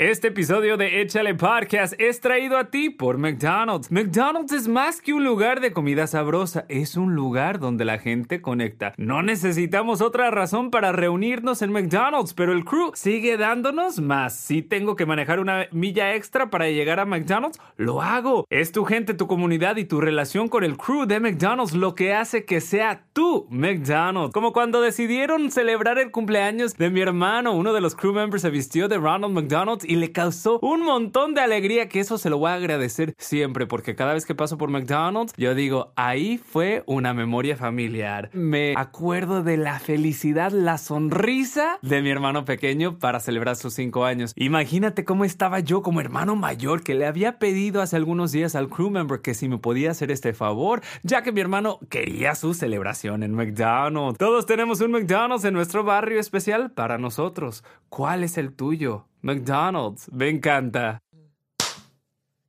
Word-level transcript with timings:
Este 0.00 0.28
episodio 0.28 0.78
de 0.78 1.02
Échale 1.02 1.34
Podcast 1.34 1.92
es 1.98 2.20
traído 2.20 2.56
a 2.56 2.70
ti 2.70 2.88
por 2.88 3.18
McDonald's. 3.18 3.92
McDonald's 3.92 4.50
es 4.50 4.66
más 4.66 5.02
que 5.02 5.12
un 5.12 5.24
lugar 5.24 5.60
de 5.60 5.74
comida 5.74 6.06
sabrosa, 6.06 6.64
es 6.70 6.96
un 6.96 7.14
lugar 7.14 7.58
donde 7.58 7.84
la 7.84 7.98
gente 7.98 8.40
conecta. 8.40 8.94
No 8.96 9.22
necesitamos 9.22 10.00
otra 10.00 10.30
razón 10.30 10.70
para 10.70 10.92
reunirnos 10.92 11.60
en 11.60 11.70
McDonald's, 11.72 12.32
pero 12.32 12.54
el 12.54 12.64
crew 12.64 12.92
sigue 12.94 13.36
dándonos 13.36 14.00
más. 14.00 14.34
Si 14.34 14.62
tengo 14.62 14.96
que 14.96 15.04
manejar 15.04 15.38
una 15.38 15.66
milla 15.70 16.14
extra 16.14 16.48
para 16.48 16.70
llegar 16.70 16.98
a 16.98 17.04
McDonald's, 17.04 17.60
lo 17.76 18.00
hago. 18.00 18.46
Es 18.48 18.72
tu 18.72 18.86
gente, 18.86 19.12
tu 19.12 19.26
comunidad 19.26 19.76
y 19.76 19.84
tu 19.84 20.00
relación 20.00 20.48
con 20.48 20.64
el 20.64 20.78
crew 20.78 21.04
de 21.04 21.20
McDonald's 21.20 21.74
lo 21.74 21.94
que 21.94 22.14
hace 22.14 22.46
que 22.46 22.62
sea 22.62 23.04
tu 23.12 23.46
McDonald's. 23.50 24.32
Como 24.32 24.54
cuando 24.54 24.80
decidieron 24.80 25.50
celebrar 25.50 25.98
el 25.98 26.10
cumpleaños 26.10 26.78
de 26.78 26.88
mi 26.88 27.02
hermano, 27.02 27.52
uno 27.52 27.74
de 27.74 27.82
los 27.82 27.94
crew 27.94 28.14
members 28.14 28.40
se 28.40 28.48
vistió 28.48 28.88
de 28.88 28.96
Ronald 28.96 29.34
McDonald's 29.34 29.89
y 29.90 29.96
le 29.96 30.12
causó 30.12 30.60
un 30.62 30.84
montón 30.84 31.34
de 31.34 31.40
alegría 31.40 31.88
que 31.88 31.98
eso 31.98 32.16
se 32.16 32.30
lo 32.30 32.38
voy 32.38 32.52
a 32.52 32.54
agradecer 32.54 33.12
siempre 33.18 33.66
porque 33.66 33.96
cada 33.96 34.14
vez 34.14 34.24
que 34.24 34.36
paso 34.36 34.56
por 34.56 34.70
McDonald's 34.70 35.34
yo 35.36 35.52
digo, 35.56 35.92
ahí 35.96 36.38
fue 36.38 36.84
una 36.86 37.12
memoria 37.12 37.56
familiar. 37.56 38.30
Me 38.32 38.72
acuerdo 38.76 39.42
de 39.42 39.56
la 39.56 39.80
felicidad, 39.80 40.52
la 40.52 40.78
sonrisa 40.78 41.80
de 41.82 42.02
mi 42.02 42.10
hermano 42.10 42.44
pequeño 42.44 43.00
para 43.00 43.18
celebrar 43.18 43.56
sus 43.56 43.74
cinco 43.74 44.04
años. 44.04 44.32
Imagínate 44.36 45.04
cómo 45.04 45.24
estaba 45.24 45.58
yo 45.58 45.82
como 45.82 46.00
hermano 46.00 46.36
mayor 46.36 46.84
que 46.84 46.94
le 46.94 47.06
había 47.06 47.40
pedido 47.40 47.82
hace 47.82 47.96
algunos 47.96 48.30
días 48.30 48.54
al 48.54 48.68
crew 48.68 48.90
member 48.90 49.22
que 49.22 49.34
si 49.34 49.48
me 49.48 49.58
podía 49.58 49.90
hacer 49.90 50.12
este 50.12 50.34
favor, 50.34 50.82
ya 51.02 51.24
que 51.24 51.32
mi 51.32 51.40
hermano 51.40 51.80
quería 51.88 52.36
su 52.36 52.54
celebración 52.54 53.24
en 53.24 53.34
McDonald's. 53.34 54.18
Todos 54.18 54.46
tenemos 54.46 54.80
un 54.82 54.92
McDonald's 54.92 55.44
en 55.44 55.54
nuestro 55.54 55.82
barrio 55.82 56.20
especial 56.20 56.70
para 56.70 56.96
nosotros. 56.96 57.64
¿Cuál 57.88 58.22
es 58.22 58.38
el 58.38 58.52
tuyo? 58.52 59.09
McDonald's. 59.22 60.08
Me 60.12 60.28
encanta. 60.28 61.00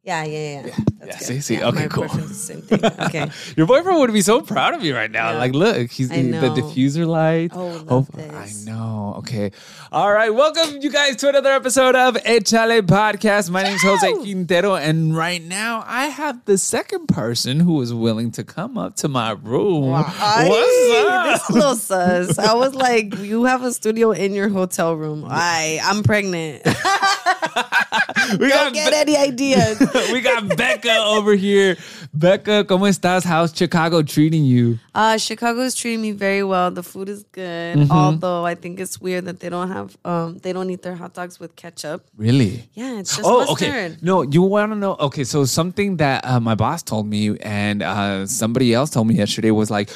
Yeah, 0.03 0.23
yeah, 0.23 0.61
yeah. 0.66 0.66
Yeah, 0.66 0.83
That's 1.05 1.25
see, 1.27 1.41
see, 1.41 1.57
Yeah, 1.57 1.67
okay, 1.67 1.88
cool. 1.88 2.07
the 2.07 2.33
same 2.33 2.61
thing. 2.63 2.80
Okay. 3.05 3.30
Your 3.55 3.67
boyfriend 3.67 3.99
would 3.99 4.11
be 4.11 4.23
so 4.23 4.41
proud 4.41 4.73
of 4.73 4.83
you 4.83 4.95
right 4.95 5.11
now. 5.11 5.31
Yeah. 5.31 5.38
Like, 5.38 5.53
look, 5.53 5.91
he's 5.91 6.11
I 6.11 6.23
the 6.23 6.49
diffuser 6.49 7.05
light. 7.05 7.52
Oh, 7.53 7.85
Oh, 7.88 8.08
this. 8.16 8.66
I 8.67 8.71
know. 8.71 9.13
Okay. 9.19 9.52
All 9.91 10.11
right. 10.11 10.33
Welcome, 10.33 10.80
you 10.81 10.89
guys, 10.91 11.17
to 11.17 11.30
another 11.30 11.52
episode 11.52 11.95
of 11.95 12.16
Echale 12.16 12.81
Podcast. 12.81 13.52
My 13.52 13.61
name 13.61 13.75
is 13.75 13.83
Jose 13.83 14.11
Quintero, 14.13 14.73
and 14.75 15.16
right 15.16 15.41
now 15.43 15.83
I 15.85 16.08
have 16.08 16.45
the 16.45 16.58
second 16.58 17.05
person 17.08 17.59
who 17.59 17.80
is 17.81 17.93
willing 17.93 18.31
to 18.31 18.43
come 18.43 18.80
up 18.80 18.95
to 18.97 19.08
my 19.08 19.31
room. 19.31 19.93
Ay, 19.93 20.47
What's 20.49 21.11
up? 21.11 21.25
This 21.25 21.49
little 21.52 21.75
sus. 21.75 22.39
I 22.39 22.53
was 22.55 22.73
like, 22.73 23.15
you 23.19 23.43
have 23.43 23.63
a 23.63 23.71
studio 23.71 24.11
in 24.11 24.33
your 24.33 24.49
hotel 24.49 24.95
room. 24.95 25.25
I, 25.27 25.80
I'm 25.83 26.02
pregnant. 26.02 26.63
we 28.39 28.49
Don't 28.49 28.73
get 28.73 28.93
any 28.93 29.15
ideas. 29.17 29.77
we 30.11 30.22
got 30.22 30.56
Becca 30.58 30.95
over 31.03 31.34
here. 31.36 31.78
Becca, 32.14 32.64
¿cómo 32.66 32.88
estás? 32.88 33.23
How's 33.25 33.53
Chicago 33.53 34.02
treating 34.02 34.44
you? 34.45 34.80
Uh, 34.94 35.17
Chicago 35.17 35.61
is 35.61 35.76
treating 35.76 36.02
me 36.02 36.11
very 36.11 36.43
well. 36.43 36.71
The 36.71 36.83
food 36.83 37.10
is 37.10 37.23
good. 37.32 37.77
Mm-hmm. 37.77 37.92
Although 37.92 38.45
I 38.45 38.55
think 38.55 38.80
it's 38.80 38.99
weird 38.99 39.26
that 39.26 39.39
they 39.39 39.49
don't 39.49 39.70
have, 39.70 39.98
um, 40.05 40.38
they 40.39 40.54
don't 40.54 40.70
eat 40.70 40.82
their 40.82 40.95
hot 40.95 41.14
dogs 41.14 41.39
with 41.39 41.55
ketchup. 41.55 42.05
Really? 42.17 42.67
Yeah, 42.73 42.99
it's 42.99 43.15
just 43.15 43.27
Oh, 43.27 43.45
mustard. 43.45 43.67
okay. 43.70 43.98
No, 44.02 44.21
you 44.23 44.42
want 44.42 44.71
to 44.71 44.76
know? 44.77 44.95
Okay, 44.99 45.23
so 45.23 45.45
something 45.45 45.98
that 45.98 46.26
uh, 46.26 46.39
my 46.39 46.55
boss 46.55 46.83
told 46.83 47.08
me 47.08 47.38
and 47.39 47.82
uh, 47.83 48.26
somebody 48.27 48.73
else 48.73 48.89
told 48.89 49.08
me 49.08 49.15
yesterday 49.15 49.52
was 49.52 49.71
like, 49.71 49.89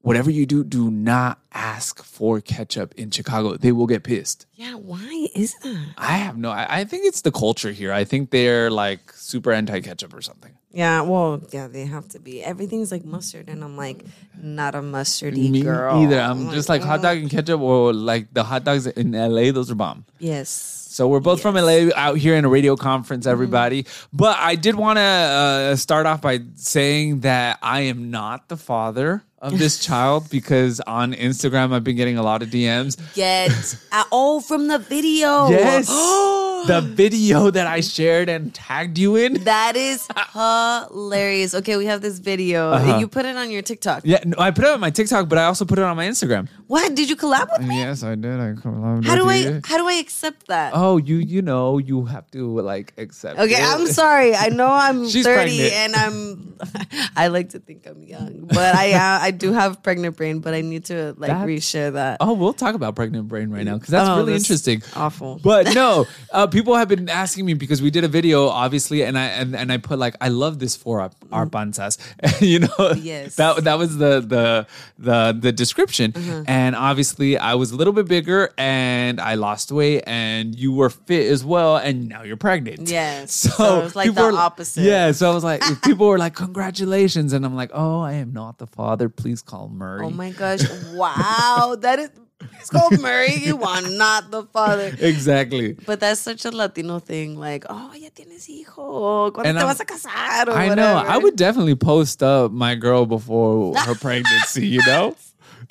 whatever 0.00 0.30
you 0.30 0.44
do, 0.46 0.64
do 0.64 0.90
not 0.90 1.38
ask 1.54 2.02
for 2.02 2.40
ketchup 2.40 2.94
in 2.96 3.10
Chicago. 3.10 3.56
They 3.56 3.72
will 3.72 3.86
get 3.86 4.02
pissed. 4.02 4.46
Yeah, 4.54 4.74
why 4.74 5.28
is 5.34 5.54
that? 5.62 5.94
I 5.96 6.16
have 6.18 6.36
no. 6.36 6.50
I, 6.50 6.80
I 6.80 6.84
think 6.84 7.06
it's 7.06 7.22
the 7.22 7.32
culture 7.32 7.70
here. 7.72 7.92
I 7.92 8.04
think 8.04 8.30
they're 8.30 8.70
like 8.70 9.12
super 9.12 9.52
anti 9.52 9.80
ketchup 9.80 10.12
or 10.12 10.20
something. 10.20 10.52
Yeah, 10.72 11.02
well, 11.02 11.40
yeah, 11.52 11.68
they 11.68 11.84
have 11.86 12.08
to 12.08 12.18
be. 12.18 12.42
Everything's 12.42 12.90
like 12.90 13.04
mustard, 13.04 13.48
and 13.48 13.62
I'm 13.62 13.76
like, 13.76 14.04
not 14.36 14.74
a 14.74 14.80
mustardy 14.82 15.48
Me 15.50 15.62
girl. 15.62 16.02
either. 16.02 16.18
I'm 16.18 16.50
just 16.50 16.68
like 16.68 16.82
hot 16.82 17.00
dog 17.00 17.18
and 17.18 17.30
ketchup, 17.30 17.60
or 17.60 17.92
like 17.92 18.34
the 18.34 18.42
hot 18.42 18.64
dogs 18.64 18.88
in 18.88 19.12
LA. 19.12 19.52
Those 19.52 19.70
are 19.70 19.76
bomb. 19.76 20.04
Yes. 20.18 20.48
So 20.94 21.08
we're 21.08 21.20
both 21.20 21.42
from 21.42 21.56
LA 21.56 21.88
out 21.96 22.18
here 22.18 22.36
in 22.36 22.44
a 22.44 22.48
radio 22.48 22.76
conference, 22.76 23.26
everybody. 23.26 23.84
But 24.12 24.36
I 24.38 24.54
did 24.54 24.76
want 24.76 24.98
to 24.98 25.02
uh, 25.02 25.76
start 25.76 26.06
off 26.06 26.22
by 26.22 26.40
saying 26.54 27.20
that 27.20 27.58
I 27.62 27.80
am 27.82 28.10
not 28.12 28.48
the 28.48 28.56
father 28.56 29.24
of 29.44 29.58
this 29.58 29.78
child 29.86 30.28
because 30.30 30.80
on 30.80 31.12
Instagram 31.12 31.72
I've 31.72 31.84
been 31.84 31.96
getting 31.96 32.18
a 32.18 32.22
lot 32.22 32.42
of 32.42 32.48
DMs. 32.48 32.98
Get 33.14 33.76
uh, 33.92 34.04
oh 34.10 34.40
from 34.40 34.68
the 34.68 34.78
video. 34.78 35.48
Yes. 35.48 35.88
the 36.66 36.80
video 36.80 37.50
that 37.50 37.66
I 37.66 37.80
shared 37.80 38.28
and 38.28 38.52
tagged 38.54 38.98
you 38.98 39.16
in. 39.16 39.44
That 39.44 39.76
is 39.76 40.06
hilarious. 40.32 41.54
Okay, 41.54 41.76
we 41.76 41.86
have 41.86 42.00
this 42.00 42.18
video. 42.18 42.70
Uh-huh. 42.70 42.98
You 42.98 43.08
put 43.08 43.24
it 43.26 43.36
on 43.36 43.50
your 43.50 43.62
TikTok. 43.62 44.02
Yeah, 44.04 44.20
no, 44.24 44.36
I 44.38 44.50
put 44.50 44.64
it 44.64 44.70
on 44.70 44.80
my 44.80 44.90
TikTok, 44.90 45.28
but 45.28 45.38
I 45.38 45.44
also 45.44 45.64
put 45.64 45.78
it 45.78 45.84
on 45.84 45.96
my 45.96 46.06
Instagram. 46.06 46.48
What? 46.66 46.94
Did 46.94 47.08
you 47.10 47.16
collab 47.16 47.48
with 47.58 47.66
me? 47.66 47.78
Yes, 47.78 48.02
I 48.02 48.14
did. 48.14 48.40
I 48.40 48.52
collabed 48.52 49.04
How 49.04 49.14
do 49.16 49.28
I 49.28 49.36
you. 49.36 49.60
how 49.64 49.76
do 49.78 49.86
I 49.86 49.94
accept 49.94 50.48
that? 50.48 50.72
Oh, 50.74 50.96
you 50.96 51.16
you 51.16 51.42
know 51.42 51.78
you 51.78 52.04
have 52.06 52.30
to 52.32 52.60
like 52.60 52.92
accept. 52.98 53.38
Okay, 53.38 53.54
it. 53.54 53.62
I'm 53.62 53.86
sorry. 53.86 54.34
I 54.34 54.48
know 54.48 54.68
I'm 54.70 55.08
She's 55.12 55.24
30 55.24 55.34
pregnant. 55.58 55.72
and 55.72 55.96
I'm 55.96 56.56
I 57.16 57.28
like 57.28 57.50
to 57.50 57.58
think 57.58 57.86
I'm 57.86 58.02
young, 58.02 58.46
but 58.46 58.74
I 58.74 58.92
uh, 58.92 59.18
I 59.22 59.30
do 59.30 59.52
have 59.52 59.82
pregnant 59.82 60.16
brain, 60.16 60.40
but 60.40 60.54
I 60.54 60.60
need 60.62 60.86
to 60.86 61.14
like 61.18 61.30
That- 61.30 61.46
reshare 61.46 61.92
that. 61.94 62.18
Oh, 62.20 62.32
we'll 62.32 62.52
talk 62.52 62.74
about 62.74 62.94
pregnant 62.96 63.28
brain 63.28 63.50
right 63.50 63.64
now 63.64 63.74
because 63.74 63.90
that's 63.90 64.08
Oh, 64.08 64.18
really 64.18 64.32
that's 64.32 64.44
interesting. 64.44 64.82
awful. 64.96 65.40
But 65.42 65.74
no, 65.74 66.06
uh, 66.32 66.46
people 66.54 66.74
have 66.76 66.88
been 66.88 67.08
asking 67.10 67.44
me 67.44 67.54
because 67.54 67.82
we 67.82 67.90
did 67.90 68.04
a 68.04 68.08
video, 68.18 68.46
obviously, 68.48 69.02
and 69.02 69.18
I 69.18 69.26
and, 69.40 69.54
and 69.60 69.72
I 69.72 69.76
put 69.88 69.98
like 69.98 70.14
I 70.20 70.28
love 70.28 70.54
this 70.60 70.74
for 70.76 71.00
our, 71.02 71.10
our 71.32 71.46
panzas, 71.46 71.98
you 72.52 72.60
know. 72.60 72.92
Yes. 72.96 73.34
That 73.36 73.64
that 73.64 73.76
was 73.82 73.98
the 73.98 74.20
the 74.34 74.66
the 74.98 75.36
the 75.44 75.52
description, 75.52 76.12
Mm-hmm. 76.12 76.42
and 76.46 76.76
obviously 76.76 77.36
I 77.36 77.54
was 77.54 77.72
a 77.72 77.76
little 77.76 77.92
bit 77.92 78.06
bigger 78.08 78.50
and 78.56 79.20
I 79.20 79.34
lost 79.34 79.72
weight, 79.72 80.04
and 80.06 80.54
you 80.54 80.72
were 80.72 80.90
fit 80.90 81.26
as 81.34 81.44
well, 81.44 81.76
and 81.76 82.08
now 82.08 82.22
you're 82.22 82.36
pregnant. 82.48 82.88
Yes. 82.88 83.32
So, 83.44 83.50
So 83.50 83.80
it's 83.86 83.96
like 83.96 84.14
the 84.14 84.22
were- 84.22 84.32
opposite. 84.48 84.84
Yeah. 84.84 85.12
So 85.12 85.30
I 85.30 85.34
was 85.34 85.44
like, 85.44 85.62
people 85.88 86.06
were 86.06 86.18
like, 86.18 86.34
congratulations, 86.34 87.32
and 87.34 87.44
I'm 87.44 87.56
like, 87.56 87.70
oh, 87.74 88.00
I 88.00 88.12
am 88.24 88.32
not 88.32 88.58
the 88.58 88.66
father. 88.68 89.08
Please 89.08 89.42
call 89.42 89.68
Maury. 89.68 90.06
Oh 90.06 90.10
my 90.10 90.30
gosh! 90.30 90.62
Wow, 90.94 91.76
that 91.80 91.98
is 91.98 92.10
it's 92.40 92.70
called 92.70 93.00
Maury. 93.00 93.34
You 93.34 93.62
are 93.62 93.82
not 93.82 94.30
the 94.30 94.44
father. 94.44 94.92
Exactly. 95.00 95.72
But 95.86 96.00
that's 96.00 96.20
such 96.20 96.44
a 96.44 96.50
Latino 96.50 96.98
thing. 96.98 97.38
Like, 97.38 97.64
oh, 97.68 97.92
ya 97.94 98.08
tienes 98.14 98.46
hijo. 98.46 99.30
¿Cuándo 99.32 99.46
And 99.46 99.56
te 99.58 99.64
I'm- 99.64 99.66
vas 99.68 99.80
a 99.80 99.84
casar? 99.84 100.48
Or 100.48 100.52
I 100.52 100.74
know. 100.74 100.96
I 100.96 101.16
would 101.18 101.36
definitely 101.36 101.74
post 101.76 102.22
up 102.22 102.52
my 102.52 102.74
girl 102.74 103.06
before 103.06 103.76
her 103.78 103.94
pregnancy, 104.00 104.66
you 104.66 104.80
know? 104.86 105.14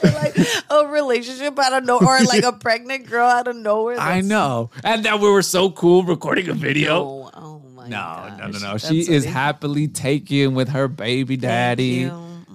like 0.01 0.35
a 0.71 0.87
relationship 0.87 1.57
out 1.59 1.71
of 1.73 1.83
nowhere, 1.85 2.17
or 2.21 2.23
like 2.25 2.43
a 2.43 2.51
pregnant 2.53 3.07
girl 3.07 3.27
out 3.27 3.47
of 3.47 3.55
nowhere. 3.55 3.99
I 3.99 4.21
know. 4.21 4.71
And 4.83 5.05
that 5.05 5.19
we 5.19 5.29
were 5.29 5.43
so 5.43 5.69
cool 5.69 6.01
recording 6.03 6.49
a 6.49 6.53
video. 6.53 6.95
Oh, 7.03 7.29
oh 7.35 7.59
my 7.75 7.87
No, 7.89 7.97
gosh. 7.97 8.37
no, 8.39 8.47
no, 8.47 8.51
no. 8.59 8.71
That's 8.71 8.87
She 8.87 9.01
is 9.01 9.23
happily 9.23 9.87
taken 9.87 10.55
with 10.55 10.69
her 10.69 10.87
baby 10.87 11.37
daddy. 11.37 12.09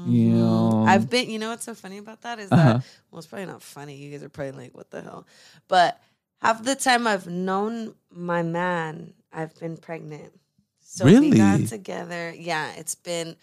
You. 0.09 0.31
Know. 0.31 0.85
I've 0.87 1.09
been, 1.11 1.31
you 1.31 1.39
know 1.39 1.51
what's 1.51 1.65
so 1.65 1.75
funny 1.75 1.99
about 1.99 2.23
that 2.23 2.39
is 2.39 2.51
Uh-huh. 2.51 2.75
that, 2.75 2.85
well, 3.11 3.19
it's 3.19 3.27
probably 3.27 3.47
not 3.47 3.63
funny. 3.63 3.97
You 3.97 4.11
guys 4.11 4.23
are 4.23 4.29
probably 4.29 4.53
like, 4.65 4.77
what 4.77 4.91
the 4.91 5.03
hell? 5.03 5.27
But 5.69 6.01
half 6.41 6.63
the 6.63 6.75
time 6.75 7.07
I've 7.07 7.27
known 7.27 7.95
my 8.11 8.43
man, 8.43 9.15
I've 9.33 9.59
been 9.59 9.77
pregnant. 9.77 10.33
So 10.81 11.05
we 11.05 11.31
got 11.31 11.53
Really? 11.57 11.67
together. 11.67 12.33
Yeah, 12.37 12.73
it's 12.77 12.95
been, 12.95 13.37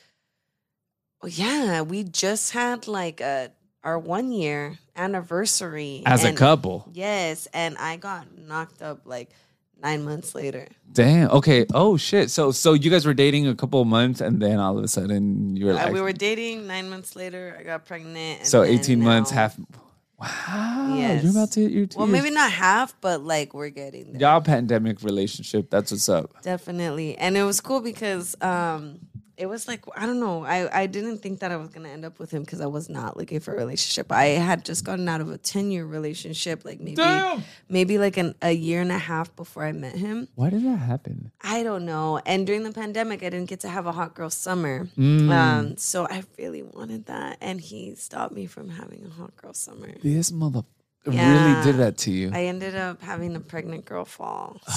well, 1.21 1.31
yeah, 1.31 1.81
we 1.81 2.03
just 2.03 2.51
had 2.53 2.88
like 2.88 3.21
a, 3.21 3.51
our 3.83 4.00
one 4.00 4.31
year 4.31 4.79
anniversary. 4.95 6.01
As 6.06 6.23
a 6.23 6.33
couple. 6.33 6.89
Yes. 6.91 7.47
And 7.53 7.77
I 7.77 7.97
got 7.97 8.38
knocked 8.38 8.81
up 8.81 9.01
like 9.06 9.29
nine 9.81 10.04
months 10.04 10.33
later. 10.36 10.68
Damn. 10.92 11.30
Okay. 11.31 11.66
Oh 11.74 11.98
shit. 11.98 12.30
So 12.31 12.51
so 12.51 12.74
you 12.74 12.89
guys 12.89 13.06
were 13.06 13.13
dating 13.13 13.48
a 13.48 13.56
couple 13.56 13.81
of 13.81 13.88
months 13.88 14.22
and 14.22 14.42
then 14.42 14.60
all 14.60 14.77
of 14.77 14.83
a 14.83 14.88
sudden 14.88 15.56
you 15.56 15.66
were 15.66 15.72
Uh, 15.74 15.75
like 15.75 15.94
we 15.94 16.01
were 16.01 16.13
dating 16.13 16.68
nine 16.68 16.89
months 16.89 17.16
later. 17.16 17.56
I 17.60 17.63
got 17.63 17.86
pregnant. 17.86 18.39
and 18.39 18.48
So 18.48 18.63
18 18.63 19.01
months, 19.01 19.31
now- 19.31 19.38
half 19.38 19.57
Wow. 20.18 20.95
Yes. 20.98 21.24
You're 21.24 21.31
about 21.31 21.51
to 21.51 21.60
hit 21.62 21.72
your 21.72 21.86
two 21.88 22.00
Well, 22.00 22.07
years. 22.07 22.24
maybe 22.24 22.33
not 22.33 22.50
half, 22.51 22.95
but 23.01 23.22
like 23.25 23.54
we're 23.54 23.69
getting 23.69 24.13
there. 24.13 24.22
Y'all 24.22 24.39
pandemic 24.42 25.04
relationship. 25.04 25.69
That's 25.69 25.92
what's 25.92 26.07
up. 26.07 26.42
Definitely. 26.42 27.18
And 27.18 27.36
it 27.36 27.44
was 27.44 27.60
cool 27.60 27.81
because 27.81 28.36
um 28.42 29.00
it 29.37 29.47
was 29.47 29.67
like 29.67 29.83
I 29.95 30.05
don't 30.05 30.19
know. 30.19 30.45
I 30.45 30.83
I 30.83 30.87
didn't 30.87 31.19
think 31.19 31.39
that 31.39 31.51
I 31.51 31.57
was 31.57 31.69
gonna 31.69 31.89
end 31.89 32.05
up 32.05 32.19
with 32.19 32.31
him 32.31 32.43
because 32.43 32.61
I 32.61 32.65
was 32.65 32.89
not 32.89 33.17
looking 33.17 33.39
for 33.39 33.53
a 33.53 33.57
relationship. 33.57 34.11
I 34.11 34.25
had 34.25 34.65
just 34.65 34.83
gotten 34.83 35.07
out 35.09 35.21
of 35.21 35.29
a 35.29 35.37
ten 35.37 35.71
year 35.71 35.85
relationship, 35.85 36.63
like 36.65 36.79
maybe 36.79 36.95
Damn. 36.95 37.43
maybe 37.69 37.97
like 37.97 38.17
an, 38.17 38.35
a 38.41 38.51
year 38.51 38.81
and 38.81 38.91
a 38.91 38.97
half 38.97 39.35
before 39.35 39.65
I 39.65 39.71
met 39.71 39.95
him. 39.95 40.27
Why 40.35 40.49
did 40.49 40.63
that 40.65 40.77
happen? 40.77 41.31
I 41.41 41.63
don't 41.63 41.85
know. 41.85 42.21
And 42.25 42.47
during 42.47 42.63
the 42.63 42.71
pandemic, 42.71 43.23
I 43.23 43.29
didn't 43.29 43.49
get 43.49 43.61
to 43.61 43.69
have 43.69 43.85
a 43.85 43.91
hot 43.91 44.15
girl 44.15 44.29
summer. 44.29 44.87
Mm. 44.97 45.29
Um, 45.29 45.77
so 45.77 46.07
I 46.09 46.23
really 46.37 46.63
wanted 46.63 47.07
that, 47.07 47.37
and 47.41 47.59
he 47.59 47.95
stopped 47.95 48.33
me 48.33 48.45
from 48.45 48.69
having 48.69 49.05
a 49.05 49.09
hot 49.09 49.35
girl 49.35 49.53
summer. 49.53 49.93
This 50.01 50.31
mother 51.12 51.30
really 51.30 51.62
did 51.63 51.75
that 51.78 51.98
to 52.00 52.12
you. 52.12 52.31
I 52.34 52.46
ended 52.46 52.75
up 52.75 53.02
having 53.02 53.36
a 53.36 53.40
pregnant 53.40 53.86
girl 53.86 54.06
fall. 54.06 54.60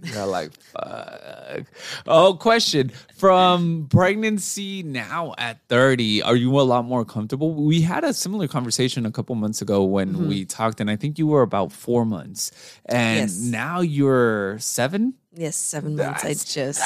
So 0.00 0.14
You're 0.14 0.26
like, 0.26 0.52
fuck. 0.60 1.62
Oh, 2.06 2.34
question. 2.34 2.92
From 3.16 3.88
pregnancy 3.90 4.82
now 4.82 5.34
at 5.38 5.58
30, 5.68 6.22
are 6.22 6.36
you 6.36 6.58
a 6.60 6.62
lot 6.62 6.84
more 6.84 7.04
comfortable? 7.04 7.52
We 7.54 7.80
had 7.80 8.04
a 8.04 8.12
similar 8.14 8.46
conversation 8.48 9.04
a 9.06 9.10
couple 9.10 9.34
months 9.34 9.60
ago 9.62 9.82
when 9.84 10.08
Mm-hmm. 10.14 10.28
we 10.28 10.44
talked, 10.44 10.80
and 10.80 10.90
I 10.90 10.96
think 10.96 11.18
you 11.18 11.26
were 11.26 11.42
about 11.42 11.72
four 11.72 12.04
months. 12.06 12.50
And 12.86 13.18
Yes. 13.18 13.36
now 13.38 13.80
you're 13.80 14.58
seven? 14.60 15.14
Yes, 15.38 15.56
seven 15.56 15.96
months. 15.96 16.24
I 16.24 16.34
just, 16.34 16.82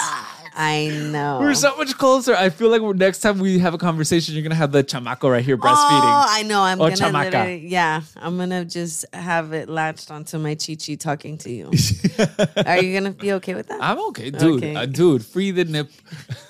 I 0.55 0.89
know. 1.11 1.39
We're 1.41 1.55
so 1.55 1.77
much 1.77 1.97
closer. 1.97 2.35
I 2.35 2.51
feel 2.51 2.69
like 2.69 2.83
next 2.97 3.21
time 3.21 3.39
we 3.39 3.59
have 3.59 3.75
a 3.75 3.79
conversation, 3.79 4.35
you're 4.35 4.43
going 4.43 4.51
to 4.51 4.57
have 4.57 4.73
the 4.73 4.85
chamaco 4.85 5.31
right 5.31 5.45
here 5.45 5.57
breastfeeding. 5.57 6.03
Oh, 6.03 6.25
I 6.29 6.43
know. 6.43 6.61
I'm 6.61 6.81
Or 6.81 6.91
gonna 6.91 7.19
literally, 7.19 7.67
yeah. 7.67 8.03
I'm 8.17 8.37
gonna 8.37 8.65
just 8.65 9.07
have 9.13 9.53
it 9.53 9.69
latched 9.69 10.11
onto 10.11 10.39
my 10.39 10.55
chichi 10.55 10.97
talking 10.97 11.39
to 11.39 11.51
you. 11.51 11.67
Are 12.67 12.83
you 12.83 12.99
gonna 12.99 13.13
be 13.13 13.33
okay 13.33 13.55
with 13.55 13.69
that? 13.69 13.83
I'm 13.83 13.99
okay, 14.09 14.31
dude. 14.31 14.63
Okay. 14.63 14.77
Uh, 14.77 14.87
dude, 14.87 15.25
free 15.25 15.51
the 15.51 15.65
nip. 15.65 15.91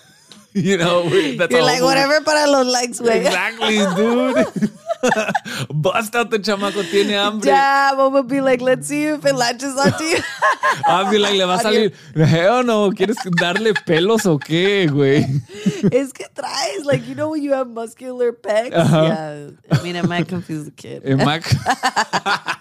you 0.53 0.77
know, 0.77 1.09
that's 1.37 1.53
You're 1.53 1.63
like 1.63 1.83
whatever 1.83 2.21
para 2.23 2.51
los 2.51 2.67
likes, 2.67 3.01
güey. 3.01 3.25
Exactly, 3.25 3.79
dude. 3.97 4.71
Bust 5.75 6.15
out 6.15 6.31
the 6.31 6.39
chamaco 6.39 6.83
tiene 6.91 7.11
hambre. 7.11 7.47
Damn, 7.47 7.99
I'm 8.01 8.13
gonna 8.13 8.23
be 8.23 8.41
like, 8.41 8.61
let's 8.61 8.87
see 8.89 9.05
if 9.07 9.25
it 9.25 9.35
latches 9.35 9.77
onto 9.77 10.05
you. 10.05 10.19
I'll 10.87 11.11
be 11.11 11.19
like, 11.19 11.35
le 11.37 11.47
va 11.47 11.55
a 11.55 11.59
salir. 11.59 11.93
Hell 12.15 12.63
no, 12.65 12.91
¿quieres 12.93 13.17
darle 13.41 13.75
pelos 13.87 14.27
o 14.27 14.39
qué, 14.39 14.89
güey? 14.89 15.25
es 15.93 16.13
que 16.13 16.27
traes, 16.35 16.85
like, 16.85 17.07
you 17.09 17.15
know 17.15 17.31
when 17.31 17.43
you 17.43 17.53
have 17.53 17.69
muscular 17.69 18.33
pecs? 18.33 18.73
Uh-huh. 18.73 19.03
Yeah. 19.03 19.51
I 19.79 19.83
mean, 19.83 19.97
it 19.97 20.07
might 20.09 20.29
confuse 20.29 20.65
the 20.67 20.71
kid. 20.71 21.03
Am 21.05 21.21
I- 21.27 22.57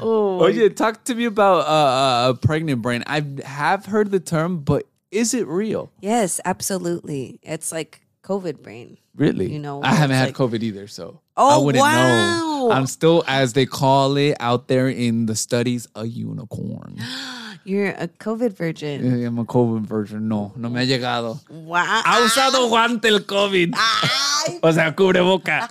Oh, 0.00 0.40
Oye, 0.42 0.68
talk 0.70 1.04
to 1.04 1.14
me 1.14 1.24
about 1.24 1.66
uh, 1.66 2.28
uh, 2.28 2.30
a 2.30 2.34
pregnant 2.34 2.82
brain. 2.82 3.04
I 3.06 3.22
have 3.44 3.86
heard 3.86 4.10
the 4.10 4.20
term, 4.20 4.58
but 4.58 4.86
is 5.10 5.32
it 5.34 5.46
real? 5.46 5.90
yes, 6.00 6.40
absolutely. 6.44 7.38
It's 7.42 7.70
like 7.72 8.00
COVID 8.24 8.62
brain. 8.62 8.98
Really? 9.14 9.52
You 9.52 9.60
know, 9.60 9.80
I 9.82 9.94
haven't 9.94 10.16
had 10.16 10.30
it's 10.30 10.38
COVID 10.38 10.62
either, 10.62 10.88
so 10.88 11.20
Oh, 11.36 11.60
I 11.60 11.64
wouldn't 11.64 11.82
wow. 11.82 12.38
know. 12.38 12.70
I'm 12.70 12.86
still, 12.86 13.24
as 13.26 13.52
they 13.52 13.66
call 13.66 14.16
it 14.16 14.36
out 14.40 14.68
there 14.68 14.88
in 14.88 15.26
the 15.26 15.34
studies, 15.34 15.88
a 15.94 16.06
unicorn. 16.06 16.98
You're 17.64 17.90
a 17.90 18.08
COVID 18.08 18.52
virgin. 18.52 19.24
I'm 19.24 19.38
a 19.38 19.44
COVID 19.44 19.86
virgin. 19.86 20.28
No, 20.28 20.52
no 20.54 20.68
me 20.68 20.80
ha 20.80 20.84
llegado. 20.84 21.40
Wow. 21.48 21.82
Ha 21.82 22.20
usado 22.22 22.68
guante 22.68 23.06
el 23.06 23.20
COVID. 23.20 23.74
O 24.62 24.70
sea, 24.72 24.94
cubreboca. 24.94 25.70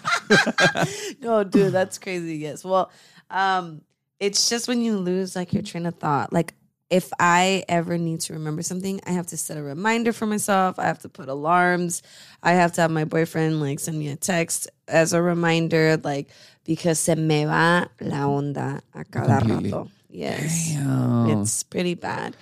no, 1.22 1.44
dude, 1.44 1.72
that's 1.72 2.00
crazy. 2.00 2.38
Yes. 2.38 2.64
Well, 2.66 2.90
um, 3.30 3.82
it's 4.20 4.50
just 4.50 4.68
when 4.68 4.82
you 4.82 4.98
lose 4.98 5.36
like 5.36 5.54
your 5.54 5.62
train 5.62 5.86
of 5.86 5.94
thought. 5.94 6.34
Like 6.34 6.56
if 6.94 7.12
I 7.20 7.64
ever 7.68 7.98
need 7.98 8.22
to 8.22 8.34
remember 8.34 8.62
something, 8.62 9.02
I 9.08 9.14
have 9.14 9.26
to 9.28 9.38
set 9.38 9.58
a 9.58 9.64
reminder 9.64 10.14
for 10.14 10.28
myself. 10.28 10.78
I 10.78 10.84
have 10.86 11.00
to 11.00 11.10
put 11.10 11.28
alarms. 11.28 12.04
I 12.44 12.52
have 12.52 12.74
to 12.74 12.82
have 12.82 12.92
my 12.92 13.04
boyfriend 13.04 13.60
like 13.60 13.80
send 13.80 13.98
me 13.98 14.10
a 14.10 14.16
text 14.16 14.70
as 14.88 15.12
a 15.12 15.20
reminder, 15.20 15.98
like 16.04 16.30
because 16.66 17.00
se 17.00 17.16
me 17.16 17.46
va 17.46 17.90
la 18.00 18.28
onda 18.28 18.82
a 18.94 19.04
cada 19.06 19.40
Completely. 19.40 19.72
rato. 19.72 19.90
Yes. 20.08 20.74
Damn. 20.76 21.42
It's 21.42 21.64
pretty 21.64 21.96
bad. 21.96 22.38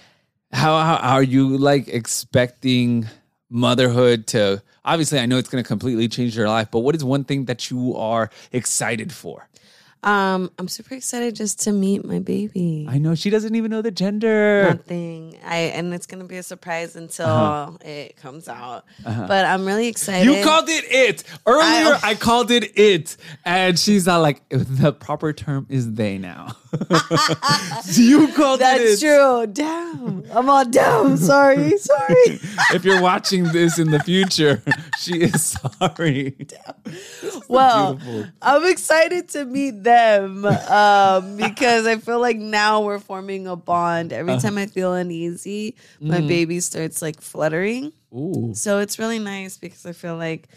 How, 0.51 0.77
how 0.97 1.15
are 1.15 1.23
you 1.23 1.57
like 1.57 1.87
expecting 1.87 3.07
motherhood 3.49 4.27
to? 4.35 4.61
Obviously, 4.83 5.19
I 5.19 5.27
know 5.27 5.37
it's 5.37 5.47
going 5.47 5.63
to 5.63 5.67
completely 5.67 6.09
change 6.09 6.35
your 6.35 6.49
life, 6.49 6.67
but 6.71 6.79
what 6.79 6.93
is 6.93 7.05
one 7.05 7.23
thing 7.23 7.45
that 7.45 7.71
you 7.71 7.95
are 7.95 8.29
excited 8.51 9.13
for? 9.13 9.47
Um, 10.03 10.49
I'm 10.57 10.67
super 10.67 10.95
excited 10.95 11.35
just 11.35 11.61
to 11.61 11.71
meet 11.71 12.03
my 12.03 12.17
baby. 12.19 12.87
I 12.89 12.97
know 12.97 13.13
she 13.13 13.29
doesn't 13.29 13.53
even 13.53 13.69
know 13.69 13.83
the 13.83 13.91
gender. 13.91 14.63
Nothing. 14.69 15.37
I 15.45 15.57
and 15.75 15.93
it's 15.93 16.07
gonna 16.07 16.23
be 16.23 16.37
a 16.37 16.43
surprise 16.43 16.95
until 16.95 17.77
it 17.85 18.17
comes 18.17 18.47
out. 18.47 18.85
But 19.03 19.45
I'm 19.45 19.65
really 19.65 19.87
excited. 19.87 20.25
You 20.25 20.43
called 20.43 20.69
it 20.69 20.85
it 20.89 21.23
earlier. 21.45 21.95
I, 21.95 21.99
I- 22.03 22.15
called 22.15 22.49
it 22.51 22.77
it, 22.77 23.15
and 23.45 23.77
she's 23.77 24.07
not 24.07 24.21
like 24.21 24.41
the 24.49 24.91
proper 24.91 25.33
term 25.33 25.67
is 25.69 25.93
they 25.93 26.17
now. 26.17 26.55
you 27.93 28.27
called 28.33 28.59
it 28.59 28.63
That's 28.63 29.01
it. 29.03 29.05
true. 29.05 29.47
Damn. 29.47 30.23
I'm 30.31 30.49
all 30.49 30.65
down. 30.65 31.17
Sorry. 31.17 31.77
Sorry. 31.77 32.39
If 32.73 32.85
you're 32.85 33.01
watching 33.01 33.43
this 33.45 33.77
in 33.79 33.91
the 33.91 33.99
future, 33.99 34.61
she 34.99 35.21
is 35.21 35.43
sorry. 35.79 36.35
well, 37.47 37.95
beautiful. 37.95 38.31
I'm 38.41 38.65
excited 38.65 39.29
to 39.29 39.45
meet 39.45 39.83
them 39.83 40.45
um, 40.45 41.37
because 41.37 41.85
I 41.85 41.97
feel 41.97 42.19
like 42.19 42.37
now 42.37 42.81
we're 42.81 42.99
forming 42.99 43.47
a 43.47 43.55
bond. 43.55 44.13
Every 44.13 44.33
Uh-huh. 44.33 44.41
time 44.41 44.57
I 44.57 44.67
feel 44.67 44.93
uneasy, 44.93 45.75
my 45.99 46.19
Mm. 46.21 46.27
baby 46.27 46.59
starts 46.61 47.01
like 47.01 47.19
fluttering. 47.21 47.91
Ooh. 48.13 48.51
So 48.55 48.79
it's 48.79 48.97
really 48.99 49.19
nice 49.19 49.57
because 49.57 49.85
I 49.85 49.91
feel 49.93 50.15
like 50.15 50.47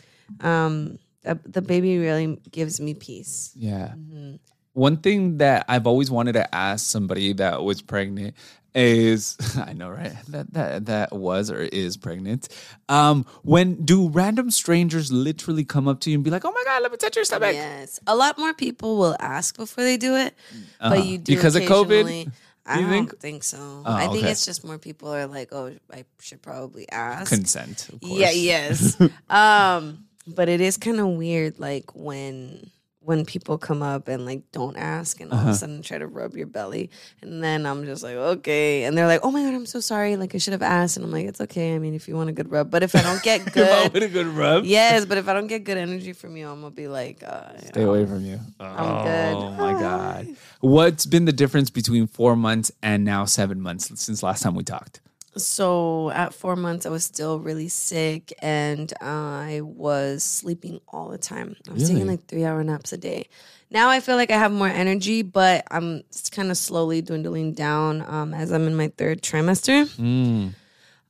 um, 0.41 0.99
the, 1.23 1.39
the 1.47 1.63
baby 1.63 1.99
really 1.99 2.39
gives 2.51 2.81
me 2.81 2.95
peace. 2.95 3.53
Yeah. 3.57 3.95
Mm-hmm. 3.97 4.37
One 4.75 4.99
thing 4.99 5.39
that 5.39 5.65
I've 5.69 5.87
always 5.87 6.11
wanted 6.11 6.33
to 6.35 6.55
ask 6.55 6.85
somebody 6.87 7.33
that 7.35 7.63
was 7.65 7.81
pregnant 7.83 8.35
is 8.75 9.37
I 9.57 9.73
know 9.73 9.89
right 9.89 10.13
that 10.29 10.53
that 10.55 10.87
that 10.87 11.13
was 11.13 11.49
or 11.51 11.61
is 11.63 11.97
pregnant. 11.97 12.49
Um, 12.89 13.25
when 13.43 13.85
do 13.85 14.09
random 14.09 14.51
strangers 14.51 15.13
literally 15.13 15.65
come 15.65 15.87
up 15.87 16.01
to 16.01 16.11
you 16.11 16.17
and 16.17 16.25
be 16.25 16.31
like, 16.31 16.45
"Oh 16.45 16.51
my 16.51 16.63
god, 16.65 16.83
let 16.83 16.91
me 16.91 16.99
touch 16.99 17.15
your 17.15 17.25
stomach"? 17.25 17.55
Yes, 17.55 18.01
a 18.07 18.17
lot 18.17 18.37
more 18.37 18.53
people 18.53 18.97
will 18.99 19.17
ask 19.21 19.57
before 19.57 19.85
they 19.85 19.97
do 19.97 20.17
it, 20.17 20.35
Uh-huh. 20.81 20.91
but 20.91 21.07
you 21.07 21.19
do 21.19 21.35
Because 21.37 21.55
of 21.57 21.63
COVID? 21.63 22.31
I 22.67 22.77
You 22.77 22.87
don't 22.87 22.91
think? 22.91 23.19
think, 23.21 23.45
so. 23.45 23.59
Oh, 23.85 23.93
I 23.93 24.07
think 24.09 24.25
okay. 24.25 24.31
it's 24.33 24.45
just 24.47 24.65
more 24.65 24.79
people 24.79 25.15
are 25.15 25.27
like, 25.29 25.51
"Oh, 25.53 25.71
I 25.93 26.05
should 26.21 26.43
probably 26.43 26.89
ask." 26.91 27.31
Consent, 27.31 27.91
of 27.93 28.01
course. 28.01 28.19
yeah, 28.19 28.31
yes. 28.31 28.97
um, 29.31 30.07
but 30.27 30.49
it 30.49 30.61
is 30.61 30.79
kind 30.79 30.99
of 30.99 31.09
weird, 31.09 31.61
like 31.61 31.95
when 31.95 32.71
when 33.05 33.25
people 33.27 33.59
come 33.59 33.83
up 33.83 34.09
and 34.09 34.25
like 34.25 34.51
don't 34.51 34.77
ask 34.77 35.21
and 35.21 35.31
all 35.31 35.39
Uh-huh. 35.39 35.49
of 35.51 35.55
a 35.55 35.59
sudden 35.59 35.83
try 35.83 35.99
to 35.99 36.07
rub 36.07 36.35
your 36.37 36.47
belly, 36.47 36.89
and 37.21 37.45
then 37.45 37.67
I'm 37.67 37.85
just 37.85 38.03
like, 38.03 38.17
okay, 38.17 38.85
and 38.85 38.97
they're 38.97 39.07
like, 39.07 39.21
"Oh 39.23 39.31
my 39.31 39.43
god, 39.43 39.53
I'm 39.55 39.67
so 39.67 39.81
sorry. 39.81 40.17
Like 40.17 40.35
I 40.35 40.39
should 40.39 40.53
have 40.53 40.63
asked," 40.63 40.97
and 40.97 41.05
I'm 41.05 41.13
like, 41.13 41.27
"It's 41.27 41.41
okay. 41.43 41.75
I 41.75 41.79
mean, 41.79 41.95
if 41.95 42.09
you 42.09 42.17
want 42.17 42.31
a 42.31 42.33
good 42.33 42.51
rub, 42.51 42.71
but 42.71 42.83
if 42.83 42.95
I 42.95 43.03
don't 43.03 43.23
get 43.23 43.41
If 43.47 43.57
I 43.57 43.61
good." 43.61 43.93
want 43.93 44.05
a 44.05 44.09
good 44.09 44.27
rub, 44.27 44.65
Yes, 44.65 45.05
but 45.05 45.19
if 45.19 45.29
I 45.29 45.35
don't 45.35 45.47
get 45.49 45.65
good 45.65 45.77
energy 45.79 46.13
from 46.15 46.37
you, 46.37 46.49
I'm 46.49 46.61
gonna 46.63 46.71
be 46.75 46.89
like, 46.89 47.23
uh, 47.23 47.59
stay 47.59 47.83
away 47.83 48.07
from 48.07 48.25
you. 48.25 48.41
I'm 48.59 49.03
good. 49.05 49.37
Oh 49.37 49.51
my 49.53 49.75
god, 49.81 50.29
what's 50.61 51.05
been 51.05 51.27
the 51.27 51.33
difference 51.33 51.69
between 51.71 52.07
four 52.07 52.37
months 52.37 52.73
and 52.83 53.05
now 53.05 53.27
seven 53.27 53.61
months 53.61 53.91
since 54.01 54.23
last 54.23 54.43
time 54.43 54.55
we 54.55 54.65
talked? 54.65 55.01
So 55.37 56.11
at 56.11 56.33
four 56.35 56.57
months, 56.57 56.87
I 56.87 56.91
was 56.91 57.05
still 57.05 57.41
really 57.41 57.69
sick 57.69 58.33
and 58.41 58.93
I 59.01 59.61
was 59.63 60.23
sleeping 60.23 60.81
all 60.89 61.09
the 61.09 61.19
time. 61.19 61.57
I 61.69 61.73
was 61.73 61.89
taking 61.89 62.07
like 62.07 62.27
three 62.27 62.45
hour 62.45 62.63
naps 62.63 62.93
a 62.93 62.99
day. 62.99 63.29
Now 63.71 63.91
I 63.91 64.01
feel 64.01 64.17
like 64.17 64.31
I 64.31 64.39
have 64.39 64.53
more 64.53 64.69
energy, 64.69 65.23
but 65.23 65.65
I'm 65.71 66.05
kind 66.31 66.51
of 66.51 66.57
slowly 66.57 67.03
dwindling 67.03 67.55
down 67.55 68.03
um, 68.07 68.33
as 68.33 68.53
I'm 68.53 68.67
in 68.67 68.77
my 68.77 68.89
third 68.97 69.23
trimester. 69.23 69.87
Mm. 69.97 70.55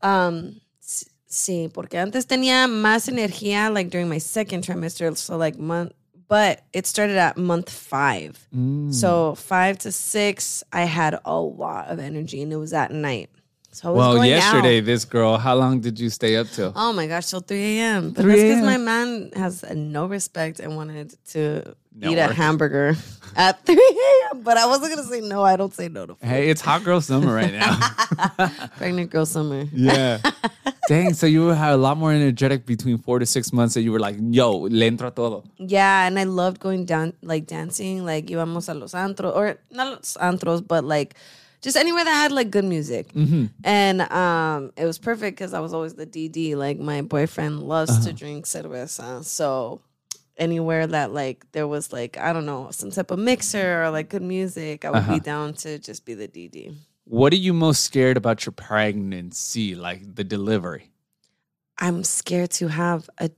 Um, 0.00 0.60
sí, 1.28 1.70
porque 1.72 1.94
antes 1.98 2.26
tenía 2.26 2.66
más 2.68 3.08
energía 3.08 3.72
like 3.72 3.90
during 3.90 4.08
my 4.08 4.18
second 4.18 4.64
trimester. 4.64 5.14
So 5.16 5.36
like 5.36 5.58
month, 5.58 5.92
but 6.28 6.62
it 6.72 6.86
started 6.86 7.16
at 7.16 7.36
month 7.36 7.68
five. 7.68 8.38
Mm. 8.54 8.94
So 8.94 9.34
five 9.34 9.78
to 9.80 9.92
six, 9.92 10.64
I 10.72 10.84
had 10.84 11.18
a 11.24 11.38
lot 11.38 11.88
of 11.88 11.98
energy 11.98 12.42
and 12.42 12.52
it 12.52 12.56
was 12.56 12.72
at 12.72 12.90
night. 12.90 13.28
So 13.74 13.88
I 13.88 13.90
was 13.90 13.98
Well, 13.98 14.14
going 14.22 14.30
yesterday, 14.30 14.78
out. 14.78 14.84
this 14.86 15.04
girl, 15.04 15.36
how 15.36 15.56
long 15.56 15.80
did 15.80 15.98
you 15.98 16.08
stay 16.08 16.36
up 16.36 16.46
till? 16.54 16.72
Oh 16.76 16.92
my 16.92 17.08
gosh, 17.08 17.26
till 17.26 17.40
3 17.40 17.58
a.m. 17.58 18.10
But 18.14 18.22
3 18.22 18.30
that's 18.30 18.42
because 18.42 18.62
my 18.64 18.76
man 18.78 19.30
has 19.34 19.64
no 19.74 20.06
respect 20.06 20.60
and 20.60 20.76
wanted 20.76 21.12
to 21.34 21.74
eat 22.00 22.16
a 22.18 22.32
hamburger 22.32 22.94
at 23.36 23.66
3 23.66 23.74
a.m. 23.74 24.42
But 24.42 24.58
I 24.58 24.66
wasn't 24.66 24.94
going 24.94 25.02
to 25.04 25.10
say 25.10 25.20
no. 25.20 25.42
I 25.42 25.56
don't 25.56 25.74
say 25.74 25.88
no 25.88 26.06
to 26.06 26.14
food. 26.14 26.24
Hey, 26.28 26.50
it's 26.50 26.60
hot 26.60 26.84
girl 26.84 27.00
summer 27.00 27.34
right 27.34 27.52
now. 27.52 27.74
Pregnant 28.78 29.10
girl 29.10 29.26
summer. 29.26 29.66
yeah. 29.72 30.18
Dang, 30.88 31.14
so 31.14 31.26
you 31.26 31.46
were 31.46 31.54
a 31.58 31.76
lot 31.76 31.96
more 31.96 32.12
energetic 32.12 32.66
between 32.66 32.98
four 32.98 33.18
to 33.18 33.26
six 33.26 33.52
months 33.52 33.72
that 33.74 33.80
you 33.82 33.90
were 33.90 33.98
like, 33.98 34.16
yo, 34.20 34.52
le 34.70 34.84
entro 34.86 35.10
todo. 35.12 35.42
Yeah, 35.58 36.06
and 36.06 36.18
I 36.18 36.24
loved 36.24 36.60
going 36.60 36.84
down 36.84 37.14
like 37.22 37.46
dancing, 37.46 38.04
like 38.04 38.26
íbamos 38.26 38.68
a 38.68 38.74
los 38.74 38.92
antros 38.92 39.34
or 39.34 39.56
not 39.70 39.88
los 39.96 40.16
antros, 40.20 40.60
but 40.66 40.84
like 40.84 41.16
just 41.64 41.78
anywhere 41.78 42.04
that 42.04 42.14
had 42.14 42.30
like 42.30 42.50
good 42.50 42.66
music. 42.66 43.12
Mm-hmm. 43.14 43.46
And 43.64 44.02
um 44.12 44.72
it 44.76 44.84
was 44.84 44.98
perfect 44.98 45.38
because 45.38 45.54
I 45.54 45.60
was 45.60 45.72
always 45.72 45.94
the 45.94 46.06
DD. 46.06 46.54
Like 46.56 46.78
my 46.78 47.00
boyfriend 47.00 47.62
loves 47.62 48.04
to 48.04 48.10
uh-huh. 48.10 48.18
drink 48.18 48.44
cerveza. 48.44 49.24
So 49.24 49.80
anywhere 50.36 50.86
that 50.86 51.12
like 51.14 51.50
there 51.52 51.66
was 51.66 51.90
like, 51.90 52.18
I 52.18 52.34
don't 52.34 52.44
know, 52.44 52.70
some 52.70 52.90
type 52.90 53.10
of 53.10 53.18
mixer 53.18 53.82
or 53.82 53.90
like 53.90 54.10
good 54.10 54.22
music, 54.22 54.84
I 54.84 54.90
would 54.90 55.06
be 55.06 55.14
uh-huh. 55.14 55.18
down 55.20 55.54
to 55.54 55.78
just 55.78 56.04
be 56.04 56.12
the 56.12 56.28
DD. 56.28 56.76
What 57.04 57.32
are 57.32 57.36
you 57.36 57.54
most 57.54 57.82
scared 57.82 58.18
about 58.18 58.44
your 58.44 58.52
pregnancy, 58.52 59.74
like 59.74 60.14
the 60.14 60.24
delivery? 60.24 60.90
I'm 61.78 62.04
scared 62.04 62.50
to 62.52 62.68
have 62.68 63.08
a 63.18 63.30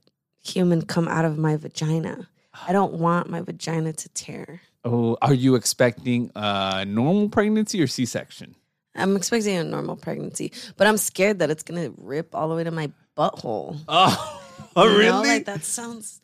human 0.42 0.82
come 0.82 1.06
out 1.08 1.24
of 1.24 1.38
my 1.38 1.56
vagina. 1.56 2.28
I 2.66 2.72
don't 2.72 2.94
want 2.94 3.30
my 3.30 3.40
vagina 3.40 3.92
to 3.92 4.08
tear. 4.10 4.62
Oh, 4.86 5.18
are 5.20 5.34
you 5.34 5.56
expecting 5.56 6.30
a 6.36 6.84
normal 6.86 7.28
pregnancy 7.28 7.82
or 7.82 7.86
C-section? 7.88 8.54
I'm 8.94 9.16
expecting 9.16 9.56
a 9.56 9.64
normal 9.64 9.96
pregnancy, 9.96 10.52
but 10.76 10.86
I'm 10.86 10.96
scared 10.96 11.40
that 11.40 11.50
it's 11.50 11.62
gonna 11.64 11.90
rip 11.98 12.34
all 12.34 12.48
the 12.48 12.54
way 12.54 12.64
to 12.64 12.70
my 12.70 12.90
butthole. 13.16 13.76
Oh, 13.88 14.42
You 14.76 15.02
know, 15.02 15.22
Like 15.22 15.46
that 15.46 15.64
sounds 15.64 16.20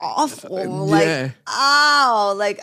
awful. 0.00 0.86
Like 0.86 1.04
yeah. 1.06 1.30
ow, 1.48 2.34
like 2.36 2.60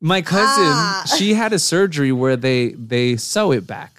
My 0.00 0.20
cousin, 0.22 0.64
Ah. 0.66 1.04
she 1.16 1.32
had 1.34 1.52
a 1.52 1.58
surgery 1.58 2.12
where 2.12 2.36
they 2.36 2.70
they 2.72 3.16
sew 3.16 3.52
it 3.52 3.66
back. 3.66 3.95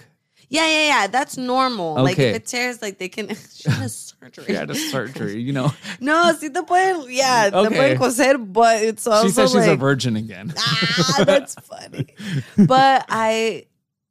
Yeah, 0.49 0.65
yeah, 0.67 0.85
yeah. 0.87 1.07
That's 1.07 1.37
normal. 1.37 1.95
Like 1.95 2.17
if 2.17 2.35
it 2.35 2.45
tears, 2.45 2.81
like 2.81 2.97
they 2.97 3.09
can. 3.09 3.35
she 3.53 3.69
had 3.69 3.83
a 3.83 3.89
surgery. 3.89 4.45
She 4.45 4.53
had 4.53 4.69
a 4.69 4.75
surgery, 4.75 5.41
you 5.41 5.53
know. 5.53 5.71
no, 5.99 6.33
si 6.39 6.49
te 6.49 6.61
pueden, 6.61 7.05
yeah, 7.09 7.49
Okay. 7.53 7.75
pueden 7.75 7.97
coser, 7.97 8.37
but 8.37 8.81
it's 8.83 9.05
also 9.07 9.27
She 9.27 9.33
says 9.33 9.51
she's 9.51 9.67
a 9.67 9.75
virgin 9.75 10.15
again. 10.15 10.53
ah, 10.57 11.23
that's 11.25 11.55
funny. 11.55 12.07
But 12.57 13.05
I 13.09 13.65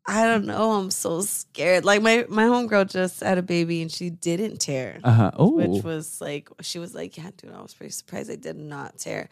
I 0.08 0.24
don't 0.24 0.44
know, 0.46 0.72
I'm 0.72 0.90
so 0.90 1.20
scared. 1.22 1.84
Like 1.84 2.00
my 2.02 2.26
my 2.28 2.44
homegirl 2.44 2.90
just 2.90 3.20
had 3.20 3.38
a 3.38 3.42
baby 3.42 3.82
and 3.82 3.90
she 3.90 4.10
didn't 4.10 4.58
tear. 4.58 5.00
Uh-huh. 5.02 5.30
Oh, 5.36 5.50
Which 5.50 5.82
was 5.82 6.20
like 6.20 6.48
she 6.60 6.78
was 6.78 6.94
like, 6.94 7.16
Yeah, 7.16 7.30
dude, 7.36 7.52
I 7.52 7.60
was 7.60 7.74
pretty 7.74 7.92
surprised 7.92 8.30
I 8.30 8.36
did 8.36 8.56
not 8.56 8.98
tear. 8.98 9.28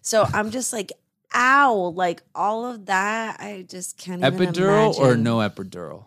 So 0.00 0.26
I'm 0.32 0.50
just 0.50 0.72
like, 0.72 0.92
ow, 1.34 1.92
like 1.94 2.22
all 2.34 2.66
of 2.66 2.86
that, 2.86 3.38
I 3.40 3.64
just 3.68 3.98
can't 3.98 4.22
epidural 4.22 4.96
or 4.98 5.16
no 5.16 5.38
epidural? 5.38 6.06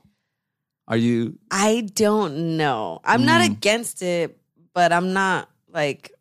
Are 0.91 0.99
you 0.99 1.39
I 1.49 1.87
don't 1.95 2.57
know. 2.59 2.99
I'm 3.07 3.23
not 3.23 3.39
Mm. 3.41 3.51
against 3.55 4.01
it, 4.03 4.35
but 4.75 4.91
I'm 4.91 5.13
not 5.15 5.47
like 5.71 6.11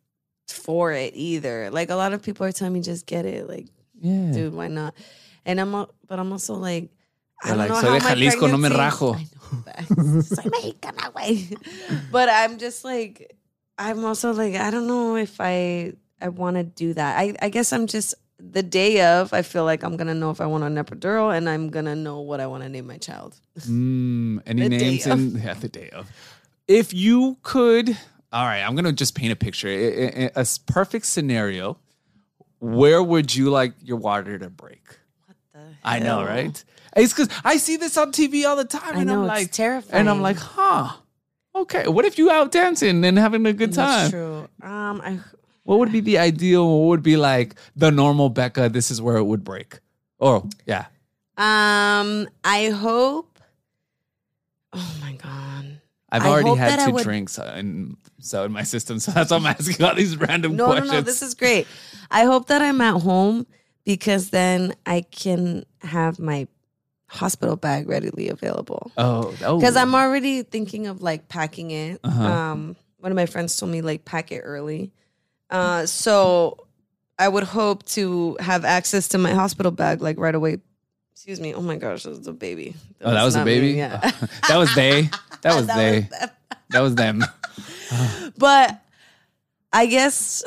for 0.47 0.93
it 0.95 1.11
either. 1.13 1.67
Like 1.75 1.89
a 1.91 1.95
lot 1.99 2.13
of 2.15 2.23
people 2.23 2.45
are 2.47 2.53
telling 2.55 2.73
me 2.73 2.79
just 2.79 3.03
get 3.05 3.25
it. 3.27 3.47
Like 3.51 3.67
yeah. 3.99 4.31
dude, 4.31 4.55
why 4.55 4.67
not? 4.71 4.95
And 5.45 5.59
I'm, 5.59 5.71
but 6.07 6.17
I'm 6.19 6.31
also 6.31 6.55
like, 6.55 6.87
I 7.43 7.53
like, 7.53 7.67
know 7.69 7.81
"Soy 7.81 7.99
how 7.99 8.15
de 8.15 8.15
Jalisco, 8.15 8.47
no 8.47 8.57
me 8.57 8.69
rajo." 8.69 9.17
Know, 9.51 10.21
Soy 10.23 10.47
mexicana, 10.47 11.11
güey. 11.11 11.51
But 12.11 12.29
I'm 12.31 12.57
just 12.57 12.85
like, 12.85 13.35
I'm 13.77 14.05
also 14.05 14.31
like, 14.31 14.55
I 14.55 14.71
don't 14.71 14.87
know 14.87 15.17
if 15.17 15.41
I, 15.41 15.93
I 16.21 16.29
want 16.29 16.55
to 16.55 16.63
do 16.63 16.93
that. 16.93 17.17
I, 17.19 17.35
I 17.41 17.49
guess 17.49 17.73
I'm 17.73 17.87
just 17.87 18.15
the 18.51 18.63
day 18.63 19.01
of. 19.01 19.33
I 19.33 19.41
feel 19.43 19.63
like 19.65 19.83
I'm 19.83 19.95
gonna 19.97 20.13
know 20.15 20.31
if 20.31 20.41
I 20.41 20.45
want 20.47 20.63
an 20.63 20.75
epidural, 20.75 21.35
and 21.35 21.47
I'm 21.49 21.69
gonna 21.69 21.95
know 21.95 22.19
what 22.21 22.39
I 22.39 22.47
want 22.47 22.63
to 22.63 22.69
name 22.69 22.87
my 22.87 22.97
child. 22.97 23.35
Mm, 23.61 24.41
any 24.45 24.67
names 24.69 25.05
in 25.07 25.35
yeah, 25.43 25.53
the 25.53 25.69
day 25.69 25.89
of? 25.91 26.09
If 26.67 26.93
you 26.93 27.37
could, 27.43 27.89
all 28.31 28.45
right, 28.45 28.61
I'm 28.61 28.75
gonna 28.75 28.93
just 28.93 29.13
paint 29.15 29.31
a 29.31 29.35
picture. 29.35 29.67
I- 29.69 30.31
A 30.35 30.39
s- 30.41 30.57
perfect 30.57 31.05
scenario. 31.05 31.77
Where 32.59 33.01
would 33.01 33.33
you 33.35 33.49
like 33.49 33.73
your 33.81 33.97
water 33.97 34.37
to 34.37 34.49
break? 34.49 34.83
What 35.25 35.35
the 35.53 35.59
I 35.83 35.99
know, 35.99 36.23
right? 36.23 36.63
It's 36.95 37.13
because 37.13 37.29
I 37.43 37.57
see 37.57 37.77
this 37.77 37.97
on 37.97 38.11
TV 38.11 38.45
all 38.47 38.55
the 38.55 38.65
time, 38.65 38.95
I 38.95 38.99
and 38.99 39.07
know, 39.07 39.21
I'm 39.21 39.27
like, 39.27 39.51
terrifying. 39.51 39.99
and 40.01 40.09
I'm 40.09 40.21
like, 40.21 40.37
huh? 40.37 40.93
Okay, 41.55 41.87
what 41.87 42.05
if 42.05 42.17
you 42.17 42.29
out 42.31 42.51
dancing 42.51 43.03
and 43.03 43.17
having 43.17 43.45
a 43.45 43.53
good 43.53 43.73
That's 43.73 44.03
time? 44.03 44.09
true. 44.11 44.47
Um, 44.61 45.01
I 45.03 45.19
What 45.63 45.79
would 45.79 45.91
be 45.91 45.99
the 45.99 46.17
ideal? 46.17 46.67
What 46.79 46.87
would 46.87 47.03
be 47.03 47.17
like 47.17 47.55
the 47.75 47.91
normal 47.91 48.29
Becca? 48.29 48.69
This 48.69 48.89
is 48.91 49.01
where 49.01 49.17
it 49.17 49.23
would 49.23 49.43
break. 49.43 49.79
Oh, 50.19 50.49
yeah. 50.65 50.85
um, 51.37 52.27
I 52.43 52.69
hope. 52.69 53.39
Oh 54.73 54.97
my 55.01 55.13
god. 55.13 55.79
I've 56.13 56.23
I 56.23 56.27
already 56.29 56.49
hope 56.49 56.57
had 56.57 56.79
I 56.79 56.85
two 56.87 56.91
would- 56.93 57.03
drinks 57.03 57.37
and 57.37 57.95
so 58.19 58.43
in 58.45 58.51
my 58.51 58.63
system, 58.63 58.99
so 58.99 59.11
that's 59.11 59.31
why 59.31 59.37
I'm 59.37 59.45
asking 59.45 59.83
all 59.85 59.95
these 59.95 60.17
random 60.17 60.55
No, 60.55 60.65
questions. 60.65 60.89
no, 60.91 60.93
no. 60.97 61.01
This 61.01 61.21
is 61.21 61.33
great. 61.33 61.67
I 62.09 62.25
hope 62.25 62.47
that 62.47 62.61
I'm 62.61 62.79
at 62.81 63.01
home 63.01 63.47
because 63.85 64.29
then 64.29 64.75
I 64.85 65.01
can 65.01 65.63
have 65.81 66.19
my 66.19 66.47
hospital 67.07 67.55
bag 67.55 67.87
readily 67.89 68.29
available. 68.29 68.91
oh, 68.97 69.33
oh, 69.43 69.57
Because 69.59 69.75
I'm 69.75 69.95
already 69.95 70.43
thinking 70.43 70.87
of 70.87 71.01
like 71.01 71.27
packing 71.29 71.71
it. 71.71 71.99
Uh-huh. 72.03 72.23
Um, 72.23 72.75
one 72.99 73.11
of 73.11 73.15
my 73.15 73.25
friends 73.25 73.55
told 73.57 73.71
me 73.71 73.81
like 73.81 74.05
pack 74.05 74.31
it 74.31 74.41
early. 74.41 74.91
Uh, 75.51 75.85
so 75.85 76.65
I 77.19 77.27
would 77.27 77.43
hope 77.43 77.83
to 77.87 78.37
have 78.39 78.65
access 78.65 79.09
to 79.09 79.17
my 79.17 79.33
hospital 79.33 79.71
bag 79.71 80.01
like 80.01 80.17
right 80.17 80.33
away. 80.33 80.57
Excuse 81.13 81.39
me. 81.39 81.53
Oh 81.53 81.61
my 81.61 81.75
gosh, 81.75 82.03
that 82.03 82.09
was 82.17 82.25
a 82.27 82.33
baby. 82.33 82.73
Oh, 83.01 83.11
that 83.11 83.23
was 83.23 83.35
a 83.35 83.39
not 83.39 83.45
me, 83.47 83.55
baby. 83.55 83.67
Yeah. 83.77 83.99
that 84.47 84.57
was 84.57 84.73
they. 84.73 85.09
That 85.43 85.55
was 85.55 85.67
That 85.67 85.75
they. 85.77 86.07
was 86.09 86.29
that 86.69 86.79
was 86.79 86.95
them. 86.95 87.23
but 88.37 88.81
I 89.73 89.85
guess 89.85 90.43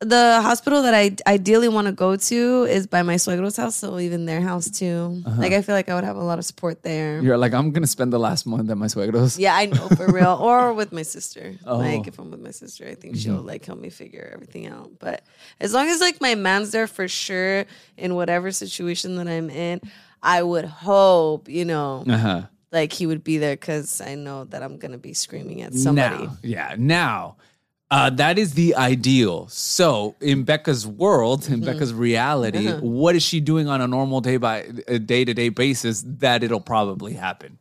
the 0.00 0.40
hospital 0.40 0.82
that 0.82 0.94
I 0.94 1.14
ideally 1.26 1.68
want 1.68 1.86
to 1.86 1.92
go 1.92 2.16
to 2.16 2.64
is 2.64 2.86
by 2.86 3.02
my 3.02 3.16
suegro's 3.16 3.56
house, 3.56 3.76
so 3.76 3.98
even 3.98 4.24
their 4.24 4.40
house 4.40 4.70
too. 4.70 5.22
Like 5.36 5.52
I 5.52 5.60
feel 5.60 5.74
like 5.74 5.90
I 5.90 5.94
would 5.94 6.04
have 6.04 6.16
a 6.16 6.22
lot 6.24 6.38
of 6.38 6.44
support 6.46 6.82
there. 6.82 7.20
You're 7.22 7.36
like, 7.36 7.52
I'm 7.52 7.70
gonna 7.70 7.86
spend 7.86 8.10
the 8.12 8.18
last 8.18 8.46
month 8.46 8.70
at 8.70 8.78
my 8.78 8.86
suegros. 8.86 9.38
yeah, 9.38 9.54
I 9.54 9.66
know 9.66 9.88
for 9.88 10.06
real. 10.10 10.38
Or 10.40 10.72
with 10.72 10.90
my 10.92 11.02
sister. 11.02 11.54
Oh. 11.66 11.76
Like 11.78 12.06
if 12.06 12.18
I'm 12.18 12.30
with 12.30 12.40
my 12.40 12.50
sister, 12.50 12.86
I 12.88 12.94
think 12.94 13.16
she'll 13.16 13.42
like 13.42 13.64
help 13.66 13.78
me 13.78 13.90
figure 13.90 14.30
everything 14.32 14.66
out. 14.66 14.90
But 14.98 15.22
as 15.60 15.74
long 15.74 15.86
as 15.88 16.00
like 16.00 16.18
my 16.20 16.34
man's 16.34 16.70
there 16.70 16.86
for 16.86 17.06
sure 17.06 17.66
in 17.98 18.14
whatever 18.14 18.50
situation 18.52 19.16
that 19.16 19.28
I'm 19.28 19.50
in, 19.50 19.82
I 20.22 20.42
would 20.42 20.64
hope, 20.64 21.48
you 21.48 21.66
know, 21.66 22.04
Uh 22.08 22.16
huh. 22.16 22.42
like 22.72 22.92
he 22.94 23.06
would 23.06 23.22
be 23.22 23.36
there 23.36 23.54
because 23.54 24.00
I 24.00 24.14
know 24.14 24.44
that 24.44 24.62
I'm 24.62 24.78
gonna 24.78 24.96
be 24.98 25.12
screaming 25.12 25.60
at 25.60 25.74
somebody. 25.74 26.24
Now, 26.24 26.38
yeah. 26.42 26.74
Now, 26.78 27.36
uh, 27.90 28.10
that 28.10 28.38
is 28.38 28.54
the 28.54 28.74
ideal. 28.76 29.48
So, 29.48 30.14
in 30.20 30.44
Becca's 30.44 30.86
world, 30.86 31.42
Mm-hmm. 31.42 31.54
in 31.54 31.60
Becca's 31.64 31.92
reality, 31.92 32.68
Uh-huh. 32.68 32.80
what 32.80 33.16
is 33.16 33.22
she 33.22 33.40
doing 33.40 33.68
on 33.68 33.80
a 33.80 33.86
normal 33.88 34.20
day 34.20 34.36
by 34.36 34.66
a 34.88 34.98
day 34.98 35.24
to 35.24 35.34
day 35.34 35.48
basis 35.48 36.04
that 36.06 36.42
it'll 36.42 36.60
probably 36.60 37.14
happen? 37.14 37.58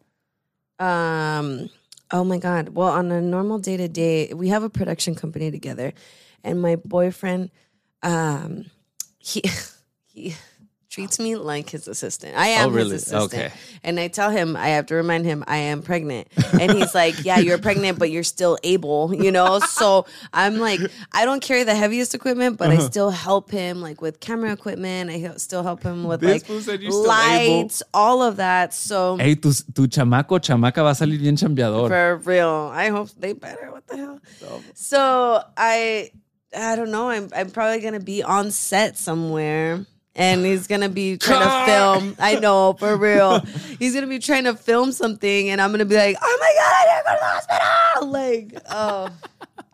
Um. 0.79 1.69
Oh 2.11 2.23
my 2.23 2.37
God. 2.39 2.69
Well, 2.69 2.87
on 2.89 3.11
a 3.11 3.21
normal 3.21 3.59
day 3.59 3.77
to 3.77 3.87
day, 3.87 4.33
we 4.33 4.47
have 4.49 4.63
a 4.63 4.69
production 4.69 5.13
company 5.13 5.51
together, 5.51 5.93
and 6.43 6.61
my 6.61 6.75
boyfriend, 6.77 7.51
um, 8.01 8.65
he 9.19 9.43
he 10.13 10.35
treats 10.89 11.19
me 11.19 11.35
like 11.35 11.69
his 11.69 11.87
assistant. 11.87 12.35
I 12.35 12.47
am 12.47 12.69
Oh, 12.69 12.71
really? 12.71 12.91
his 12.93 13.03
assistant, 13.03 13.33
Okay. 13.45 13.51
and 13.83 13.99
I 13.99 14.07
tell 14.07 14.31
him 14.31 14.55
I 14.57 14.69
have 14.69 14.87
to 14.87 14.95
remind 14.95 15.25
him 15.25 15.43
I 15.47 15.57
am 15.57 15.81
pregnant, 15.83 16.27
and 16.59 16.71
he's 16.71 16.95
like, 16.95 17.23
"Yeah, 17.23 17.37
you're 17.37 17.57
pregnant, 17.69 17.99
but 17.99 18.09
you're 18.09 18.23
still 18.23 18.57
able," 18.63 19.13
you 19.13 19.31
know. 19.31 19.59
So 19.59 20.05
I'm 20.33 20.57
like, 20.57 20.79
I 21.13 21.25
don't 21.25 21.41
carry 21.41 21.63
the 21.63 21.75
heaviest 21.75 22.15
equipment, 22.15 22.57
but 22.57 22.69
Uh-huh. 22.71 22.81
I 22.81 22.85
still 22.85 23.11
help 23.11 23.51
him 23.51 23.81
like 23.81 24.01
with 24.01 24.19
camera 24.19 24.51
equipment. 24.51 25.11
I 25.11 25.31
still 25.37 25.61
help 25.63 25.83
him 25.83 26.05
with 26.05 26.21
This 26.21 26.31
like 26.41 26.45
fool 26.45 26.61
said 26.61 26.81
you're 26.81 26.91
still 26.91 27.11
able. 27.13 27.59
lights, 27.61 27.83
all 27.93 28.23
of 28.23 28.37
that. 28.37 28.73
So. 28.73 29.17
Hey, 29.17 29.35
tu, 29.35 29.53
tu 29.73 29.87
chamaco, 29.87 30.39
chamaca 30.39 30.81
va 30.83 30.89
a 30.89 30.93
salir 30.95 31.19
bien 31.19 31.35
chambeador. 31.35 31.87
For 31.87 32.17
real. 32.25 32.71
I 32.73 32.89
hope 32.89 33.09
they 33.17 33.33
better. 33.33 33.71
What 33.71 33.85
the 33.87 33.97
hell? 33.97 34.19
So 34.73 35.43
I 35.55 36.11
I 36.55 36.75
don't 36.75 36.89
know. 36.89 37.09
I'm 37.09 37.29
I'm 37.35 37.51
probably 37.51 37.79
gonna 37.79 37.99
be 37.99 38.23
on 38.23 38.49
set 38.49 38.97
somewhere. 38.97 39.85
And 40.19 40.45
he's 40.45 40.67
gonna 40.67 40.89
be 40.89 41.17
trying 41.17 41.41
Car. 41.41 41.65
to 41.65 41.71
film. 41.71 42.15
I 42.19 42.35
know, 42.39 42.73
for 42.73 42.95
real. 42.97 43.39
He's 43.79 43.93
gonna 43.95 44.05
be 44.07 44.19
trying 44.19 44.43
to 44.43 44.53
film 44.53 44.91
something, 44.91 45.49
and 45.49 45.61
I'm 45.61 45.71
gonna 45.71 45.85
be 45.85 45.95
like, 45.95 46.17
"Oh 46.21 46.37
my 46.41 46.53
god, 46.59 46.73
I 46.75 46.85
didn't 46.93 47.05
go 47.05 47.13
to 47.13 47.19
the 47.19 47.25
hospital!" 47.25 48.09
Like, 48.11 48.63
oh, 48.69 49.09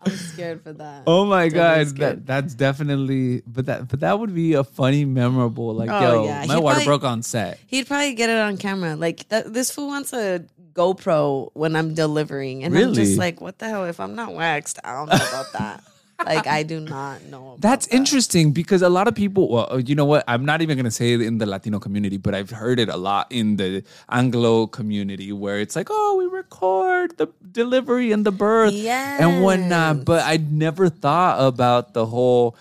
I'm 0.04 0.12
scared 0.16 0.62
for 0.62 0.72
that. 0.74 1.02
Oh 1.06 1.24
my 1.26 1.48
Totally 1.48 1.84
god, 1.84 1.96
that 1.98 2.26
that's 2.26 2.54
definitely 2.54 3.42
but 3.46 3.66
that 3.66 3.88
but 3.88 4.00
that 4.00 4.18
would 4.20 4.34
be 4.34 4.54
a 4.54 4.62
funny, 4.64 5.04
memorable 5.04 5.74
like 5.74 5.90
Oh, 5.90 6.00
yo, 6.00 6.24
yeah. 6.26 6.44
my 6.46 6.54
He'd 6.54 6.62
water 6.62 6.74
probably- 6.76 6.84
broke 6.86 7.04
on 7.04 7.22
set. 7.22 7.58
He'd 7.66 7.86
probably 7.88 8.14
get 8.14 8.30
it 8.30 8.38
on 8.38 8.56
camera. 8.56 8.94
Like 8.94 9.28
that, 9.30 9.52
this 9.52 9.70
fool 9.72 9.88
wants 9.88 10.12
a 10.12 10.44
GoPro 10.74 11.50
when 11.54 11.74
I'm 11.74 11.94
delivering, 11.94 12.62
and 12.62 12.76
I'm 12.78 12.94
just 12.94 13.18
like, 13.18 13.40
"What 13.40 13.58
the 13.58 13.68
hell? 13.68 13.84
If 13.86 13.98
I'm 13.98 14.14
not 14.14 14.32
waxed, 14.34 14.78
I 14.84 14.92
don't 14.92 15.08
know 15.08 15.16
about 15.16 15.52
that." 15.54 15.82
Like 16.24 16.46
I 16.46 16.62
do 16.62 16.80
not 16.80 17.22
know. 17.24 17.48
About 17.48 17.60
That's 17.60 17.86
that. 17.86 17.96
interesting 17.96 18.52
because 18.52 18.82
a 18.82 18.88
lot 18.88 19.08
of 19.08 19.14
people, 19.14 19.48
well, 19.48 19.68
uh, 19.70 19.76
you 19.76 19.94
know 19.94 20.04
what? 20.04 20.24
I'm 20.26 20.44
not 20.44 20.62
even 20.62 20.76
going 20.76 20.84
to 20.84 20.90
say 20.90 21.12
it 21.12 21.20
in 21.20 21.38
the 21.38 21.46
Latino 21.46 21.78
community, 21.78 22.16
but 22.16 22.34
I've 22.34 22.50
heard 22.50 22.78
it 22.78 22.88
a 22.88 22.96
lot 22.96 23.26
in 23.30 23.56
the 23.56 23.84
Anglo 24.08 24.66
community 24.66 25.32
where 25.32 25.60
it's 25.60 25.76
like, 25.76 25.88
oh, 25.90 26.16
we 26.18 26.26
record 26.26 27.18
the 27.18 27.28
delivery 27.50 28.12
and 28.12 28.24
the 28.24 28.32
birth 28.32 28.74
and 28.74 29.42
whatnot. 29.42 30.04
But 30.04 30.24
I 30.24 30.38
never 30.38 30.88
thought 30.88 31.46
about 31.46 31.92
the 31.94 32.06
whole, 32.06 32.56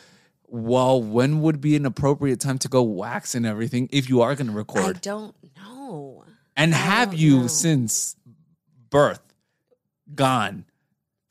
well, 0.48 1.02
when 1.02 1.42
would 1.42 1.62
be 1.62 1.76
an 1.76 1.86
appropriate 1.86 2.40
time 2.40 2.58
to 2.60 2.68
go 2.68 2.82
wax 2.84 3.36
and 3.36 3.46
everything 3.46 3.90
if 3.92 4.10
you 4.10 4.22
are 4.22 4.36
going 4.36 4.48
to 4.48 4.54
record? 4.54 4.98
I 4.98 5.00
don't 5.00 5.36
know. 5.56 6.24
And 6.58 6.74
have 6.74 7.14
you 7.14 7.42
know. 7.42 7.48
since 7.48 8.16
birth 8.90 9.22
gone? 10.14 10.66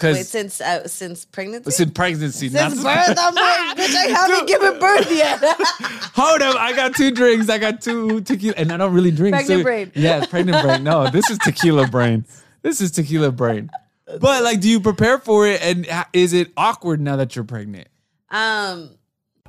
Wait, 0.03 0.11
Because 0.13 0.29
since 0.29 0.61
uh, 0.61 0.89
since 0.89 1.25
pregnancy. 1.25 1.71
since 1.71 1.93
pregnancy, 1.93 2.49
Since 2.49 2.83
not 2.83 3.07
birth, 3.07 3.17
I'm 3.19 3.35
like, 3.35 3.77
bitch, 3.79 3.95
I 3.95 4.07
haven't 4.19 4.49
given 4.49 4.79
birth 4.81 5.11
yet. 5.13 5.39
Hold 6.15 6.43
up, 6.43 6.57
I 6.57 6.73
got 6.75 6.95
two 6.97 7.13
drinks. 7.13 7.49
I 7.49 7.59
got 7.59 7.81
two 7.81 8.21
tequila, 8.23 8.55
and 8.57 8.73
I 8.73 8.77
don't 8.77 8.93
really 8.93 9.13
drink. 9.13 9.35
Pregnant 9.37 9.63
brain. 9.63 9.93
Yeah, 9.95 10.27
pregnant 10.27 10.63
brain. 10.65 10.83
No, 10.83 11.09
this 11.11 11.31
is 11.31 11.39
tequila 11.39 11.87
brain. 11.87 12.25
This 12.63 12.81
is 12.81 12.91
tequila 12.91 13.31
brain. 13.31 13.71
But 14.21 14.43
like, 14.43 14.61
do 14.61 14.69
you 14.69 14.81
prepare 14.81 15.19
for 15.19 15.47
it? 15.47 15.63
And 15.63 15.87
is 16.13 16.33
it 16.33 16.51
awkward 16.57 17.01
now 17.01 17.17
that 17.17 17.37
you're 17.37 17.45
pregnant? 17.45 17.87
um, 18.31 18.91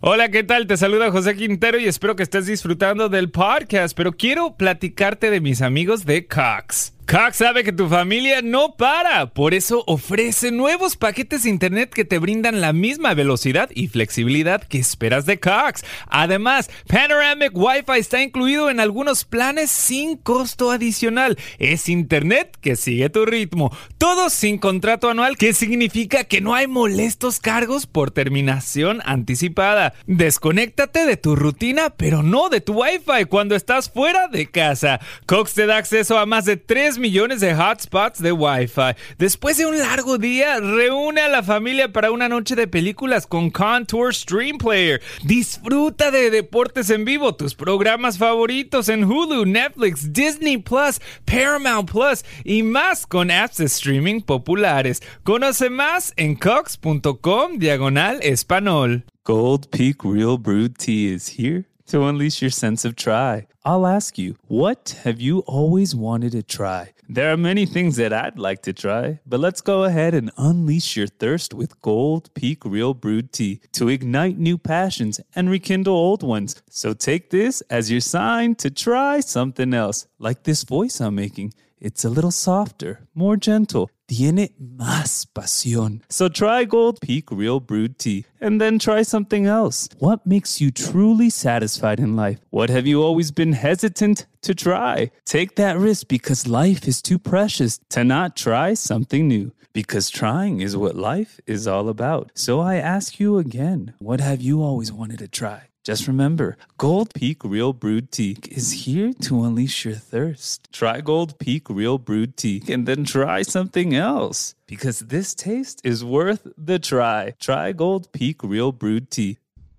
Hola, 0.03 0.29
¿qué 0.29 0.43
tal? 0.45 0.67
Te 0.67 0.75
saluda 0.77 1.09
José 1.11 1.35
Quintero 1.35 1.79
y 1.79 1.87
espero 1.87 2.15
que 2.15 2.23
estés 2.23 2.45
disfrutando 2.45 3.09
del 3.09 3.31
podcast, 3.31 3.95
pero 3.97 4.11
quiero 4.11 4.55
platicarte 4.57 5.31
de 5.31 5.39
mis 5.41 5.61
amigos 5.63 6.05
de 6.05 6.27
Cox. 6.27 6.91
Cox 7.07 7.37
sabe 7.37 7.63
que 7.63 7.71
tu 7.71 7.87
familia 7.87 8.41
no 8.41 8.77
para, 8.77 9.27
por 9.27 9.53
eso 9.53 9.83
ofrece 9.85 10.49
nuevos 10.49 10.97
paquetes 10.97 11.43
de 11.43 11.51
internet 11.51 11.93
que 11.93 12.03
te 12.03 12.17
brindan 12.17 12.61
la 12.61 12.73
misma 12.73 13.13
velocidad 13.13 13.69
y 13.75 13.89
flexibilidad 13.89 14.63
que 14.63 14.79
esperas 14.79 15.27
de 15.27 15.39
Cox. 15.39 15.85
Además, 16.07 16.71
Panoramic 16.87 17.51
Wi-Fi 17.53 17.99
está 17.99 18.23
incluido 18.23 18.71
en 18.71 18.79
algunos 18.79 19.23
planes 19.23 19.69
sin 19.69 20.17
costo 20.17 20.71
adicional. 20.71 21.37
Es 21.59 21.89
internet 21.89 22.57
que 22.59 22.75
sigue 22.75 23.11
tu 23.11 23.27
ritmo, 23.27 23.71
todo 23.99 24.31
sin 24.31 24.57
contrato 24.57 25.07
anual, 25.07 25.37
que 25.37 25.53
significa 25.53 26.23
que 26.23 26.41
no 26.41 26.55
hay 26.55 26.65
molestos 26.65 27.39
cargos 27.39 27.85
por 27.85 28.09
terminación 28.09 29.03
anticipada. 29.05 29.93
Desconéctate 30.07 31.05
de 31.05 31.17
tu 31.17 31.35
rutina, 31.35 31.91
pero 31.91 32.23
no 32.23 32.49
de 32.49 32.61
tu 32.61 32.81
Wi-Fi 32.81 33.25
cuando 33.29 33.55
estás 33.55 33.91
fuera 33.91 34.27
de 34.27 34.49
casa. 34.49 34.99
Cox 35.27 35.53
te 35.53 35.67
da 35.67 35.77
acceso 35.77 36.17
a 36.17 36.25
más 36.25 36.45
de 36.45 36.57
3 36.57 36.94
millones 36.97 37.41
de 37.41 37.53
hotspots 37.53 38.21
de 38.21 38.31
Wi-Fi. 38.31 38.95
Después 39.17 39.57
de 39.57 39.65
un 39.65 39.77
largo 39.77 40.17
día, 40.17 40.59
reúne 40.59 41.21
a 41.21 41.29
la 41.29 41.43
familia 41.43 41.91
para 41.91 42.11
una 42.11 42.29
noche 42.29 42.55
de 42.55 42.67
películas 42.67 43.27
con 43.27 43.49
Contour 43.49 44.13
Stream 44.13 44.57
Player. 44.57 45.01
Disfruta 45.23 46.11
de 46.11 46.29
deportes 46.29 46.89
en 46.89 47.05
vivo, 47.05 47.35
tus 47.35 47.55
programas 47.55 48.17
favoritos 48.17 48.89
en 48.89 49.03
Hulu, 49.03 49.45
Netflix, 49.45 50.13
Disney 50.13 50.57
Plus, 50.57 50.99
Paramount 51.25 51.91
Plus 51.91 52.23
y 52.43 52.63
más 52.63 53.05
con 53.05 53.31
apps 53.31 53.57
de 53.57 53.65
streaming 53.65 54.21
populares. 54.21 55.01
Conoce 55.23 55.69
más 55.69 56.13
en 56.17 56.35
cox.com 56.35 57.57
diagonal 57.57 58.19
español. 58.21 59.05
Gold 59.23 59.69
Peak 59.69 60.03
Real 60.03 60.37
Brewed 60.37 60.77
Tea 60.77 61.13
is 61.13 61.39
here 61.39 61.65
to 61.87 62.03
unleash 62.03 62.41
your 62.41 62.51
sense 62.51 62.85
of 62.85 62.95
try. 62.95 63.47
I'll 63.63 63.87
ask 63.87 64.17
you, 64.17 64.35
what 64.47 64.99
have 65.03 65.19
you 65.19 65.39
always 65.39 65.95
wanted 65.95 66.33
to 66.33 66.43
try? 66.43 66.93
There 67.07 67.31
are 67.31 67.37
many 67.37 67.65
things 67.65 67.97
that 67.97 68.13
I'd 68.13 68.39
like 68.39 68.63
to 68.63 68.73
try, 68.73 69.19
but 69.27 69.39
let's 69.39 69.61
go 69.61 69.83
ahead 69.83 70.15
and 70.15 70.31
unleash 70.37 70.97
your 70.97 71.07
thirst 71.07 71.53
with 71.53 71.79
Gold 71.81 72.33
Peak 72.33 72.65
Real 72.65 72.93
Brewed 72.93 73.31
Tea 73.31 73.61
to 73.73 73.89
ignite 73.89 74.37
new 74.37 74.57
passions 74.57 75.19
and 75.35 75.49
rekindle 75.49 75.95
old 75.95 76.23
ones. 76.23 76.61
So 76.69 76.93
take 76.93 77.29
this 77.29 77.61
as 77.69 77.91
your 77.91 78.01
sign 78.01 78.55
to 78.55 78.71
try 78.71 79.19
something 79.19 79.73
else, 79.73 80.07
like 80.17 80.43
this 80.43 80.63
voice 80.63 80.99
I'm 80.99 81.15
making. 81.15 81.53
It's 81.79 82.05
a 82.05 82.09
little 82.09 82.31
softer, 82.31 83.01
more 83.13 83.35
gentle. 83.37 83.89
Tiene 84.07 84.49
más 84.59 85.25
pasión. 85.25 86.01
So 86.09 86.29
try 86.29 86.63
Gold 86.63 87.01
Peak 87.01 87.31
Real 87.31 87.59
Brewed 87.59 87.99
Tea 87.99 88.25
and 88.39 88.61
then 88.61 88.79
try 88.79 89.01
something 89.01 89.45
else. 89.45 89.89
What 89.99 90.25
makes 90.25 90.61
you 90.61 90.71
truly 90.71 91.29
satisfied 91.29 91.99
in 91.99 92.15
life? 92.15 92.39
What 92.49 92.69
have 92.69 92.87
you 92.87 93.01
always 93.01 93.31
been 93.31 93.53
hesitant 93.53 94.25
to 94.43 94.53
try? 94.53 95.11
Take 95.25 95.55
that 95.55 95.77
risk 95.77 96.07
because 96.07 96.47
life 96.47 96.87
is 96.87 97.01
too 97.01 97.19
precious 97.19 97.79
to 97.89 98.03
not 98.03 98.35
try 98.37 98.73
something 98.75 99.27
new. 99.27 99.51
Because 99.73 100.09
trying 100.09 100.61
is 100.61 100.77
what 100.77 100.95
life 100.95 101.41
is 101.45 101.67
all 101.67 101.89
about. 101.89 102.31
So 102.35 102.61
I 102.61 102.75
ask 102.75 103.19
you 103.19 103.37
again, 103.37 103.93
what 103.99 104.21
have 104.21 104.39
you 104.41 104.61
always 104.61 104.91
wanted 104.93 105.19
to 105.19 105.27
try? 105.27 105.69
Just 105.85 106.07
remember, 106.07 106.57
Gold 106.79 107.13
Peak 107.13 107.43
Real 107.43 107.71
Brewed 107.71 108.11
Tea 108.11 108.37
is 108.49 108.85
here 108.85 109.13
to 109.21 109.43
unleash 109.43 109.85
your 109.85 109.93
thirst. 109.93 110.67
Try 110.73 110.99
Gold 110.99 111.37
Peak 111.37 111.69
Real 111.69 111.99
Brewed 111.99 112.37
Tea 112.37 112.63
and 112.67 112.87
then 112.87 113.03
try 113.05 113.43
something 113.43 113.93
else 113.93 114.55
because 114.65 115.01
this 115.01 115.35
taste 115.35 115.81
is 115.83 116.03
worth 116.03 116.47
the 116.57 116.79
try. 116.79 117.35
Try 117.39 117.71
Gold 117.71 118.11
Peak 118.13 118.41
Real 118.41 118.71
Brewed 118.71 119.11
Tea. 119.11 119.37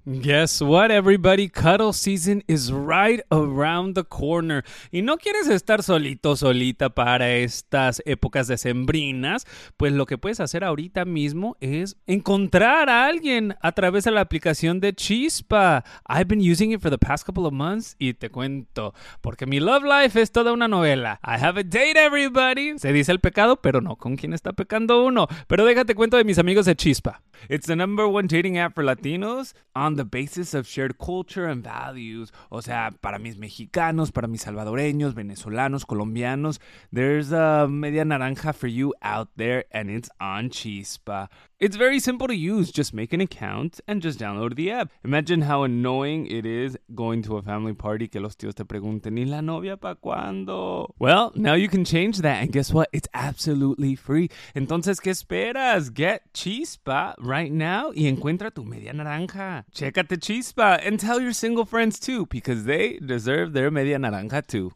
Guess 0.09 0.63
what, 0.63 0.93
everybody? 0.93 1.49
Cuddle 1.49 1.93
season 1.93 2.45
is 2.47 2.71
right 2.71 3.21
around 3.33 3.97
the 3.97 4.05
corner. 4.05 4.63
Y 4.93 5.03
no 5.03 5.17
quieres 5.17 5.49
estar 5.49 5.83
solito, 5.83 6.37
solita 6.37 6.91
para 6.91 7.33
estas 7.33 8.01
épocas 8.07 8.47
decembrinas, 8.47 9.49
pues 9.77 9.93
lo 9.93 10.07
que 10.07 10.17
puedes 10.17 10.39
hacer 10.39 10.63
ahorita 10.63 11.05
mismo 11.05 11.57
es 11.59 11.97
encontrar 12.07 12.89
a 12.89 13.07
alguien 13.07 13.57
a 13.61 13.73
través 13.73 14.05
de 14.05 14.13
la 14.13 14.21
aplicación 14.21 14.79
de 14.79 14.95
Chispa. 14.95 15.83
I've 16.09 16.29
been 16.29 16.41
using 16.41 16.71
it 16.71 16.81
for 16.81 16.89
the 16.89 16.99
past 16.99 17.27
couple 17.27 17.45
of 17.45 17.53
months 17.53 17.97
y 17.99 18.15
te 18.15 18.31
cuento, 18.31 18.95
porque 19.23 19.45
mi 19.45 19.59
love 19.59 19.83
life 19.83 20.23
es 20.23 20.31
toda 20.31 20.53
una 20.53 20.69
novela. 20.69 21.19
I 21.25 21.35
have 21.45 21.59
a 21.59 21.65
date, 21.65 21.97
everybody. 21.97 22.79
Se 22.79 22.93
dice 22.93 23.11
el 23.11 23.19
pecado, 23.19 23.61
pero 23.61 23.81
no 23.81 23.97
con 23.97 24.15
quién 24.15 24.35
está 24.35 24.53
pecando 24.53 25.05
uno. 25.05 25.27
Pero 25.49 25.65
déjate 25.65 25.97
cuento 25.97 26.17
de 26.17 26.23
mis 26.23 26.39
amigos 26.39 26.65
de 26.65 26.77
Chispa. 26.77 27.23
It's 27.49 27.67
the 27.67 27.75
number 27.75 28.07
one 28.07 28.29
dating 28.29 28.57
app 28.57 28.77
for 28.77 28.85
Latinos 28.85 29.55
on 29.75 29.96
the 29.97 30.05
basis 30.05 30.55
of 30.55 30.67
shared 30.67 30.99
culture 30.99 31.47
and 31.47 31.63
values. 31.63 32.33
O 32.51 32.61
sea, 32.61 32.93
para 33.01 33.19
mis 33.19 33.37
mexicanos, 33.37 34.13
para 34.13 34.29
mis 34.29 34.45
salvadoreños, 34.45 35.15
venezolanos, 35.15 35.85
colombianos, 35.85 36.59
there's 36.93 37.33
a 37.33 37.67
media 37.69 38.05
naranja 38.05 38.55
for 38.55 38.69
you 38.69 38.95
out 39.03 39.29
there 39.37 39.65
and 39.73 39.91
it's 39.91 40.11
on 40.21 40.51
Chispa. 40.51 41.29
It's 41.59 41.77
very 41.77 42.01
simple 42.01 42.27
to 42.29 42.35
use. 42.35 42.71
Just 42.71 42.93
make 42.93 43.15
an 43.15 43.23
account 43.23 43.81
and 43.89 44.03
just 44.03 44.19
download 44.19 44.57
the 44.57 44.71
app. 44.71 44.91
Imagine 45.03 45.41
how 45.41 45.63
annoying 45.63 46.27
it 46.27 46.45
is 46.45 46.77
going 46.95 47.23
to 47.23 47.39
a 47.39 47.43
family 47.43 47.73
party 47.73 48.09
que 48.09 48.21
los 48.21 48.37
tíos 48.37 48.55
te 48.55 48.65
pregunten, 48.65 49.17
¿y 49.19 49.25
la 49.25 49.41
novia 49.41 49.79
pa' 49.79 49.95
cuándo? 49.95 50.95
Well, 50.99 51.33
now 51.35 51.55
you 51.55 51.69
can 51.69 51.87
change 51.87 52.19
that 52.19 52.43
and 52.43 52.53
guess 52.53 52.75
what? 52.75 52.91
It's 52.93 53.09
absolutely 53.15 53.95
free. 53.95 54.29
Entonces, 54.55 55.01
¿qué 55.01 55.11
esperas? 55.11 55.95
Get 55.95 56.25
Chispa 56.35 57.15
right 57.19 57.51
now 57.51 57.91
y 57.95 58.07
encuentra 58.07 58.51
tu 58.51 58.63
media 58.63 58.93
naranja. 58.93 59.65
Chécate 59.93 60.19
Chispa 60.19 60.81
and 60.85 60.99
tell 60.99 61.21
your 61.21 61.33
single 61.33 61.65
friends 61.65 61.99
too 61.99 62.27
because 62.27 62.65
they 62.65 62.99
deserve 62.99 63.53
their 63.53 63.71
media 63.71 63.99
naranja 63.99 64.47
too. 64.47 64.73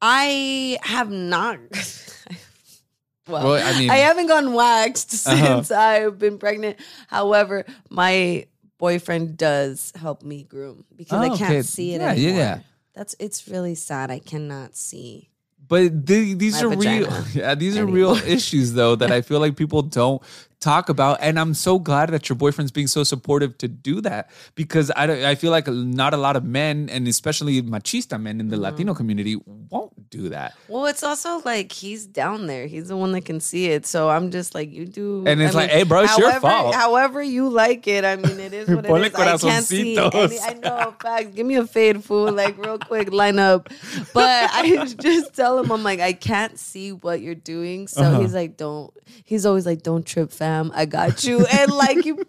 I 0.00 0.78
have 0.82 1.10
not. 1.10 1.58
well, 3.28 3.44
Well, 3.44 3.66
I 3.74 3.78
mean- 3.78 3.90
I 3.90 3.96
haven't 3.96 4.26
gone 4.26 4.52
waxed 4.52 5.14
Uh-huh. 5.26 5.46
since 5.56 5.70
I've 5.70 6.18
been 6.18 6.38
pregnant. 6.38 6.78
However, 7.08 7.64
my 7.90 8.46
boyfriend 8.78 9.36
does 9.36 9.92
help 9.96 10.22
me 10.22 10.42
groom 10.44 10.84
because 10.94 11.18
Oh, 11.18 11.22
I 11.22 11.28
can't 11.36 11.42
okay. 11.50 11.62
see 11.62 11.94
it 11.94 12.00
Yeah, 12.00 12.10
anymore. 12.10 12.38
yeah. 12.38 12.58
That's 12.94 13.16
it's 13.18 13.48
really 13.48 13.74
sad. 13.74 14.10
I 14.10 14.18
cannot 14.20 14.76
see. 14.76 15.30
But 15.66 16.06
the, 16.06 16.34
these 16.34 16.62
My 16.62 16.68
are 16.68 16.76
real, 16.76 17.24
yeah, 17.32 17.54
these 17.54 17.78
are 17.78 17.86
real 17.86 18.14
issues 18.16 18.74
though 18.74 18.94
that 18.96 19.10
I 19.10 19.22
feel 19.22 19.40
like 19.40 19.56
people 19.56 19.80
don't 19.82 20.22
talk 20.64 20.88
about, 20.88 21.18
and 21.20 21.38
I'm 21.38 21.52
so 21.54 21.78
glad 21.78 22.08
that 22.10 22.28
your 22.28 22.36
boyfriend's 22.36 22.72
being 22.72 22.86
so 22.88 23.04
supportive 23.04 23.58
to 23.58 23.68
do 23.68 24.00
that 24.00 24.30
because 24.54 24.90
I, 24.90 25.30
I 25.30 25.34
feel 25.34 25.50
like 25.50 25.68
not 25.68 26.14
a 26.14 26.16
lot 26.16 26.36
of 26.36 26.44
men, 26.44 26.88
and 26.90 27.06
especially 27.06 27.60
machista 27.62 28.20
men 28.20 28.40
in 28.40 28.48
the 28.48 28.54
Mm-hmm. 28.56 28.62
Latino 28.64 28.94
community, 28.94 29.36
won't 29.70 30.08
do 30.10 30.28
that. 30.30 30.54
Well, 30.68 30.86
it's 30.86 31.02
also 31.02 31.42
like 31.44 31.70
he's 31.72 32.06
down 32.06 32.46
there. 32.46 32.66
He's 32.66 32.88
the 32.88 32.96
one 32.96 33.12
that 33.12 33.24
can 33.26 33.40
see 33.40 33.66
it. 33.66 33.84
So 33.84 34.08
I'm 34.08 34.30
just 34.30 34.54
like, 34.54 34.72
you 34.72 34.86
do. 34.86 35.24
And 35.26 35.42
it's 35.42 35.54
I 35.54 35.58
like, 35.62 35.70
hey, 35.70 35.82
bro, 35.82 36.02
it's 36.04 36.16
your 36.16 36.32
fault. 36.40 36.74
However 36.74 37.20
you 37.22 37.48
like 37.48 37.86
it. 37.88 38.04
I 38.04 38.16
mean, 38.16 38.38
it 38.40 38.52
is 38.54 38.68
what 38.68 38.86
it 38.86 38.90
is. 39.12 39.14
I 39.14 39.36
can't 39.38 39.64
see. 39.66 39.98
Any. 39.98 40.40
I 40.40 40.52
know, 40.62 40.94
fact. 41.02 41.34
Give 41.34 41.44
me 41.44 41.56
a 41.56 41.66
fade, 41.66 42.02
fool. 42.04 42.32
Like 42.32 42.56
real 42.56 42.78
quick, 42.78 43.12
line 43.12 43.38
up. 43.38 43.68
But 44.14 44.50
I 44.60 44.86
just 45.08 45.34
tell 45.34 45.58
him, 45.58 45.70
I'm 45.72 45.82
like, 45.82 46.00
I 46.00 46.12
can't 46.14 46.58
see 46.58 46.92
what 46.92 47.20
you're 47.20 47.34
doing. 47.34 47.88
So 47.88 48.02
Uh-huh. 48.02 48.20
he's 48.20 48.34
like, 48.34 48.56
don't. 48.56 48.92
He's 49.24 49.44
always 49.44 49.66
like, 49.66 49.82
don't 49.82 50.06
trip, 50.06 50.30
fam. 50.32 50.53
I 50.74 50.84
got 50.86 51.24
you. 51.24 51.44
And 51.46 51.70
like 51.72 52.04
you. 52.04 52.24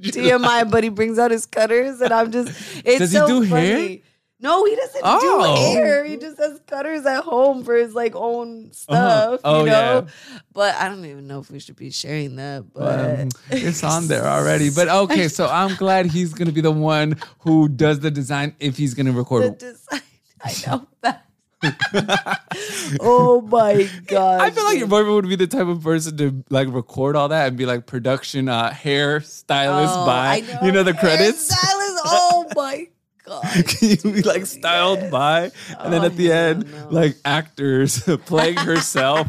TMI, 0.00 0.70
but 0.70 0.82
he 0.82 0.88
brings 0.90 1.18
out 1.18 1.30
his 1.30 1.44
cutters, 1.46 2.00
and 2.00 2.12
I'm 2.12 2.30
just. 2.32 2.48
It's 2.86 2.98
Does 3.00 3.12
he 3.12 3.18
so 3.18 3.26
do 3.26 3.42
hair? 3.42 3.76
funny. 3.76 4.02
No, 4.42 4.64
he 4.64 4.74
doesn't 4.74 5.02
Oh. 5.04 5.20
do 5.20 5.62
hair. 5.74 6.02
He 6.06 6.16
just 6.16 6.38
has 6.38 6.58
cutters 6.66 7.04
at 7.04 7.22
home 7.24 7.62
for 7.62 7.74
his 7.76 7.94
like 7.94 8.16
own 8.16 8.72
stuff. 8.72 9.40
Oh, 9.44 9.60
you 9.60 9.66
know? 9.66 10.06
yeah. 10.06 10.40
But 10.54 10.74
I 10.76 10.88
don't 10.88 11.04
even 11.04 11.26
know 11.26 11.40
if 11.40 11.50
we 11.50 11.58
should 11.60 11.76
be 11.76 11.90
sharing 11.90 12.36
that. 12.36 12.72
But 12.72 13.20
Um, 13.20 13.28
it's 13.50 13.84
on 13.84 14.06
there 14.08 14.24
already. 14.26 14.70
But 14.70 14.88
okay, 14.88 15.28
so 15.28 15.46
I'm 15.52 15.74
glad 15.76 16.06
he's 16.06 16.32
gonna 16.32 16.52
be 16.52 16.62
the 16.62 16.70
one 16.70 17.16
who 17.40 17.68
does 17.68 18.00
the 18.00 18.10
design 18.10 18.56
if 18.58 18.78
he's 18.78 18.94
gonna 18.94 19.12
the 19.12 19.18
record. 19.18 19.58
design, 19.58 20.00
I 20.42 20.54
know 20.66 20.86
that. 21.02 21.26
oh 23.00 23.42
my 23.50 23.88
god! 24.06 24.40
I 24.40 24.50
feel 24.50 24.64
like 24.64 24.78
your 24.78 24.88
boyfriend 24.88 25.14
would 25.14 25.28
be 25.28 25.36
the 25.36 25.46
type 25.46 25.66
of 25.66 25.82
person 25.82 26.16
to 26.18 26.44
like 26.50 26.68
record 26.70 27.16
all 27.16 27.28
that 27.28 27.48
and 27.48 27.56
be 27.56 27.66
like 27.66 27.86
production 27.86 28.48
uh 28.48 28.70
hair 28.72 29.20
stylist 29.20 29.94
Oh, 29.94 30.06
by 30.06 30.42
I 30.42 30.64
you 30.64 30.72
know 30.72 30.82
the 30.82 30.94
credits. 30.94 31.40
Stylist. 31.54 32.02
Oh 32.06 32.46
my 32.56 32.86
god! 33.26 33.42
Can 33.66 33.88
you 33.90 33.96
be 34.12 34.22
like 34.22 34.46
styled 34.46 35.00
Yes. 35.00 35.10
by 35.10 35.50
and 35.78 35.92
then 35.92 36.00
Oh, 36.02 36.06
at 36.06 36.16
the 36.16 36.32
end 36.32 36.70
no. 36.72 36.88
like 36.90 37.16
actors 37.24 38.02
playing 38.26 38.56
herself 38.56 39.26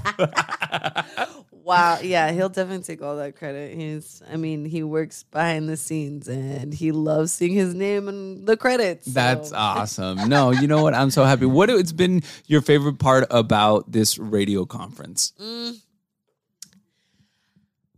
Wow. 1.71 1.99
Yeah, 2.01 2.31
he'll 2.31 2.49
definitely 2.49 2.83
take 2.83 3.01
all 3.01 3.15
that 3.17 3.35
credit. 3.35 3.75
He's, 3.75 4.21
I 4.31 4.35
mean, 4.37 4.65
he 4.65 4.83
works 4.83 5.23
behind 5.23 5.69
the 5.69 5.77
scenes 5.77 6.27
and 6.27 6.73
he 6.73 6.91
loves 6.91 7.31
seeing 7.31 7.53
his 7.53 7.73
name 7.73 8.07
in 8.09 8.45
the 8.45 8.57
credits. 8.57 9.05
so- 9.07 9.11
That's 9.13 9.51
awesome. 9.53 10.27
No, 10.29 10.51
you 10.51 10.67
know 10.67 10.83
what? 10.83 10.93
I'm 10.93 11.11
so 11.11 11.23
happy. 11.23 11.45
What 11.45 11.69
it's 11.69 11.91
been 11.93 12.23
your 12.47 12.61
favorite 12.61 12.99
part 12.99 13.25
about 13.31 13.91
this 13.91 14.17
radio 14.17 14.65
conference? 14.65 15.33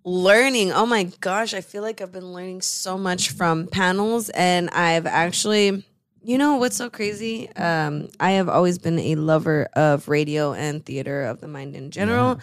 learning. 0.06 0.72
Oh 0.72 0.86
my 0.86 1.04
gosh, 1.22 1.54
I 1.54 1.62
feel 1.62 1.82
like 1.82 2.02
I've 2.02 2.12
been 2.12 2.34
learning 2.34 2.62
so 2.62 2.98
much 2.98 3.30
from 3.32 3.68
panels 3.68 4.30
and 4.30 4.70
I've 4.72 5.06
actually 5.06 5.86
you 6.26 6.38
know 6.38 6.56
what's 6.58 6.76
so 6.78 6.90
crazy? 6.90 7.50
Um 7.56 8.10
I 8.20 8.32
have 8.32 8.50
always 8.50 8.78
been 8.80 9.00
a 9.00 9.16
lover 9.16 9.68
of 9.74 10.08
radio 10.10 10.54
and 10.54 10.86
theater 10.86 11.24
of 11.24 11.40
the 11.42 11.48
mind 11.48 11.76
in 11.76 11.90
general. 11.92 12.40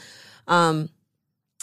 Um 0.49 0.89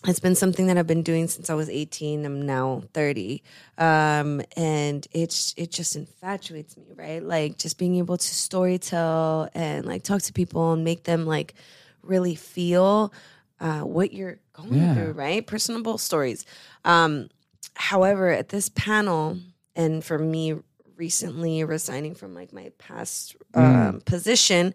it's 0.05 0.19
been 0.19 0.35
something 0.35 0.67
that 0.67 0.77
I've 0.77 0.87
been 0.87 1.01
doing 1.03 1.27
since 1.27 1.49
I 1.49 1.55
was 1.55 1.69
18. 1.69 2.23
I'm 2.25 2.45
now 2.45 2.83
30. 2.93 3.41
Um, 3.77 4.41
and 4.55 5.05
it's 5.11 5.53
it 5.57 5.71
just 5.71 5.95
infatuates 5.95 6.77
me, 6.77 6.85
right? 6.95 7.23
Like 7.23 7.57
just 7.57 7.77
being 7.77 7.95
able 7.95 8.17
to 8.17 8.23
storytell 8.27 9.49
and 9.55 9.85
like 9.85 10.03
talk 10.03 10.21
to 10.23 10.33
people 10.33 10.73
and 10.73 10.83
make 10.83 11.03
them 11.03 11.25
like 11.25 11.55
really 12.03 12.35
feel 12.35 13.11
uh, 13.59 13.81
what 13.81 14.13
you're 14.13 14.37
going 14.53 14.73
Yeah. 14.73 14.93
through, 14.93 15.11
right? 15.13 15.45
Personable 15.45 15.97
stories. 15.97 16.45
Um, 16.85 17.29
however, 17.75 18.29
at 18.29 18.49
this 18.49 18.69
panel, 18.69 19.39
and 19.75 20.03
for 20.03 20.17
me 20.19 20.55
recently 20.95 21.63
resigning 21.63 22.15
from 22.15 22.33
like 22.33 22.53
my 22.53 22.71
past 22.77 23.35
um, 23.53 24.01
position, 24.05 24.73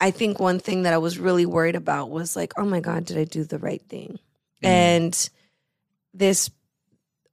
I 0.00 0.10
think 0.10 0.38
one 0.38 0.58
thing 0.58 0.82
that 0.82 0.92
I 0.92 0.98
was 0.98 1.18
really 1.18 1.46
worried 1.46 1.76
about 1.76 2.10
was 2.10 2.36
like, 2.36 2.52
oh 2.58 2.64
my 2.64 2.80
God, 2.80 3.04
did 3.06 3.16
I 3.18 3.24
do 3.24 3.44
the 3.44 3.58
right 3.58 3.82
thing? 3.88 4.18
And 4.62 5.30
this 6.12 6.50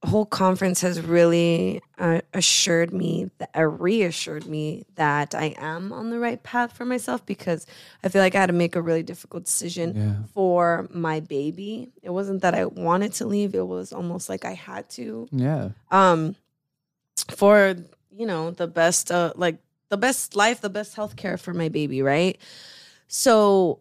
whole 0.04 0.26
conference 0.26 0.80
has 0.80 1.00
really 1.00 1.80
uh, 1.96 2.20
assured 2.34 2.92
me, 2.92 3.30
that, 3.38 3.50
uh, 3.56 3.62
reassured 3.62 4.46
me 4.46 4.84
that 4.96 5.34
I 5.34 5.54
am 5.56 5.92
on 5.92 6.10
the 6.10 6.18
right 6.18 6.42
path 6.42 6.72
for 6.72 6.84
myself 6.84 7.24
because 7.24 7.66
I 8.02 8.08
feel 8.08 8.20
like 8.20 8.34
I 8.34 8.40
had 8.40 8.46
to 8.46 8.52
make 8.52 8.74
a 8.74 8.82
really 8.82 9.04
difficult 9.04 9.44
decision 9.44 9.94
Yeah. 9.94 10.14
for 10.34 10.88
my 10.92 11.20
baby. 11.20 11.92
It 12.02 12.10
wasn't 12.10 12.42
that 12.42 12.54
I 12.54 12.64
wanted 12.64 13.12
to 13.14 13.26
leave, 13.26 13.54
it 13.54 13.66
was 13.66 13.92
almost 13.92 14.28
like 14.28 14.44
I 14.44 14.54
had 14.54 14.88
to 14.90 15.28
Yeah. 15.30 15.70
um 15.90 16.34
for 17.30 17.76
you 18.10 18.26
know 18.26 18.50
the 18.50 18.66
best 18.66 19.12
uh 19.12 19.32
like 19.36 19.58
the 19.92 19.98
best 19.98 20.34
life 20.34 20.62
the 20.62 20.70
best 20.70 20.94
health 20.94 21.16
care 21.16 21.36
for 21.36 21.52
my 21.52 21.68
baby 21.68 22.00
right 22.00 22.38
so 23.08 23.78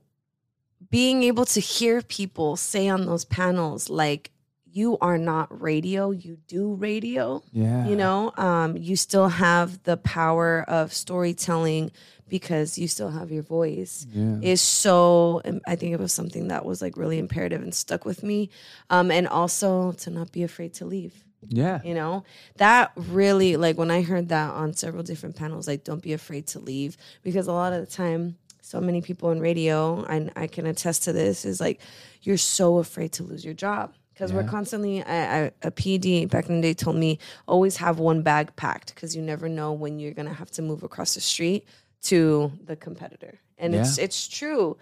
being 0.90 1.24
able 1.24 1.46
to 1.46 1.62
hear 1.62 2.02
people 2.02 2.58
say 2.58 2.90
on 2.90 3.06
those 3.06 3.24
panels 3.24 3.90
like 3.90 4.30
you 4.74 4.98
are 5.00 5.18
not 5.18 5.48
radio 5.62 6.12
you 6.12 6.38
do 6.48 6.74
radio 6.76 7.42
Yeah. 7.54 7.88
you 7.88 7.96
know 7.96 8.34
um 8.36 8.76
you 8.76 8.96
still 8.98 9.30
have 9.30 9.82
the 9.84 9.96
power 9.96 10.64
of 10.68 10.94
storytelling 10.94 11.92
because 12.28 12.78
you 12.78 12.88
still 12.90 13.10
have 13.10 13.32
your 13.32 13.44
voice 13.44 14.06
Yeah. 14.12 14.38
is 14.42 14.62
so 14.62 15.42
i 15.66 15.76
think 15.78 15.94
it 15.94 16.00
was 16.00 16.12
something 16.14 16.50
that 16.50 16.66
was 16.66 16.82
like 16.82 16.98
really 16.98 17.20
imperative 17.20 17.62
and 17.62 17.74
stuck 17.74 18.04
with 18.06 18.22
me 18.22 18.50
um 18.90 19.12
and 19.12 19.28
also 19.30 19.94
to 20.04 20.10
not 20.10 20.32
be 20.34 20.44
afraid 20.44 20.74
to 20.76 20.86
leave 20.86 21.14
Yeah. 21.48 21.82
you 21.84 21.94
know 21.94 22.24
that 22.58 22.92
really 22.96 23.58
like 23.58 23.78
when 23.78 23.90
i 23.92 24.02
heard 24.04 24.30
that 24.30 24.52
on 24.52 24.74
several 24.74 25.04
different 25.04 25.36
panels 25.36 25.68
like 25.68 25.84
don't 25.84 26.02
be 26.02 26.14
afraid 26.14 26.48
to 26.48 26.60
leave 26.60 26.98
because 27.24 27.48
a 27.48 27.52
lot 27.54 27.74
of 27.74 27.80
the 27.82 27.92
time 27.92 28.38
so 28.62 28.80
many 28.80 29.02
people 29.02 29.32
in 29.32 29.40
radio 29.40 30.04
and 30.04 30.32
i 30.36 30.46
can 30.48 30.66
attest 30.68 31.04
to 31.04 31.14
this 31.14 31.44
is 31.46 31.60
like 31.60 31.82
you're 32.22 32.38
so 32.38 32.78
afraid 32.78 33.12
to 33.14 33.24
lose 33.24 33.44
your 33.44 33.56
job 33.56 33.94
because 34.14 34.32
we're 34.32 34.44
constantly 34.44 35.02
I, 35.04 35.46
I, 35.46 35.52
a 35.64 35.72
pd 35.72 36.30
back 36.30 36.48
in 36.48 36.58
the 36.58 36.62
day 36.62 36.74
told 36.76 36.96
me 36.96 37.18
always 37.48 37.78
have 37.78 37.98
one 37.98 38.22
bag 38.22 38.56
packed 38.56 38.94
because 38.94 39.16
you 39.16 39.22
never 39.24 39.50
know 39.50 39.74
when 39.74 40.00
you're 40.00 40.14
gonna 40.14 40.34
have 40.34 40.52
to 40.52 40.62
move 40.62 40.84
across 40.84 41.16
the 41.16 41.22
street 41.22 41.66
to 42.04 42.52
the 42.66 42.76
competitor 42.76 43.40
and 43.58 43.74
it's 43.74 43.98
it's 43.98 44.28
true 44.28 44.78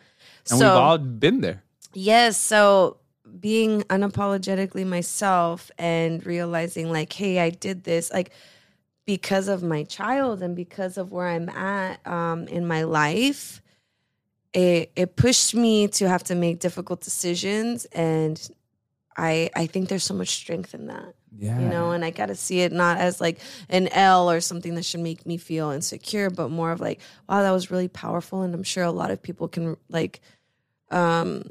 And 0.50 0.60
so 0.60 0.66
we've 0.68 0.84
all 0.84 0.98
been 0.98 1.42
there. 1.42 1.64
Yes. 1.94 2.38
So 2.38 2.98
being 3.40 3.82
unapologetically 3.84 4.86
myself 4.86 5.70
and 5.78 6.26
realizing, 6.26 6.92
like, 6.92 7.12
hey, 7.14 7.40
I 7.40 7.50
did 7.50 7.84
this, 7.84 8.12
like, 8.12 8.32
because 9.06 9.48
of 9.48 9.64
my 9.64 9.84
child 9.84 10.42
and 10.44 10.56
because 10.56 10.98
of 10.98 11.12
where 11.12 11.28
I'm 11.28 11.50
at 11.50 12.06
um, 12.06 12.48
in 12.48 12.68
my 12.68 12.84
life, 12.84 13.62
it 14.54 14.92
it 14.96 15.16
pushed 15.16 15.54
me 15.56 15.88
to 15.90 16.08
have 16.08 16.24
to 16.26 16.36
make 16.36 16.60
difficult 16.60 17.02
decisions, 17.02 17.86
and 17.86 18.50
I 19.18 19.50
I 19.56 19.68
think 19.68 19.90
there's 19.90 20.04
so 20.04 20.14
much 20.14 20.30
strength 20.30 20.74
in 20.74 20.88
that 20.88 21.14
Yeah. 21.38 21.60
you 21.60 21.68
know 21.70 21.92
and 21.92 22.04
i 22.04 22.10
got 22.10 22.26
to 22.28 22.36
see 22.36 22.62
it 22.62 22.72
not 22.72 22.98
as 22.98 23.22
like 23.22 23.40
an 23.70 23.88
l 23.90 24.30
or 24.30 24.42
something 24.42 24.74
that 24.76 24.84
should 24.86 25.00
make 25.02 25.26
me 25.26 25.38
feel 25.38 25.70
insecure 25.70 26.30
but 26.30 26.50
more 26.50 26.72
of 26.72 26.82
like 26.82 27.00
wow 27.28 27.42
that 27.44 27.52
was 27.52 27.70
really 27.72 27.88
powerful 27.88 28.42
and 28.42 28.54
i'm 28.56 28.64
sure 28.64 28.84
a 28.84 28.92
lot 28.92 29.12
of 29.12 29.22
people 29.22 29.48
can 29.48 29.78
like 29.90 30.20
um 30.92 31.44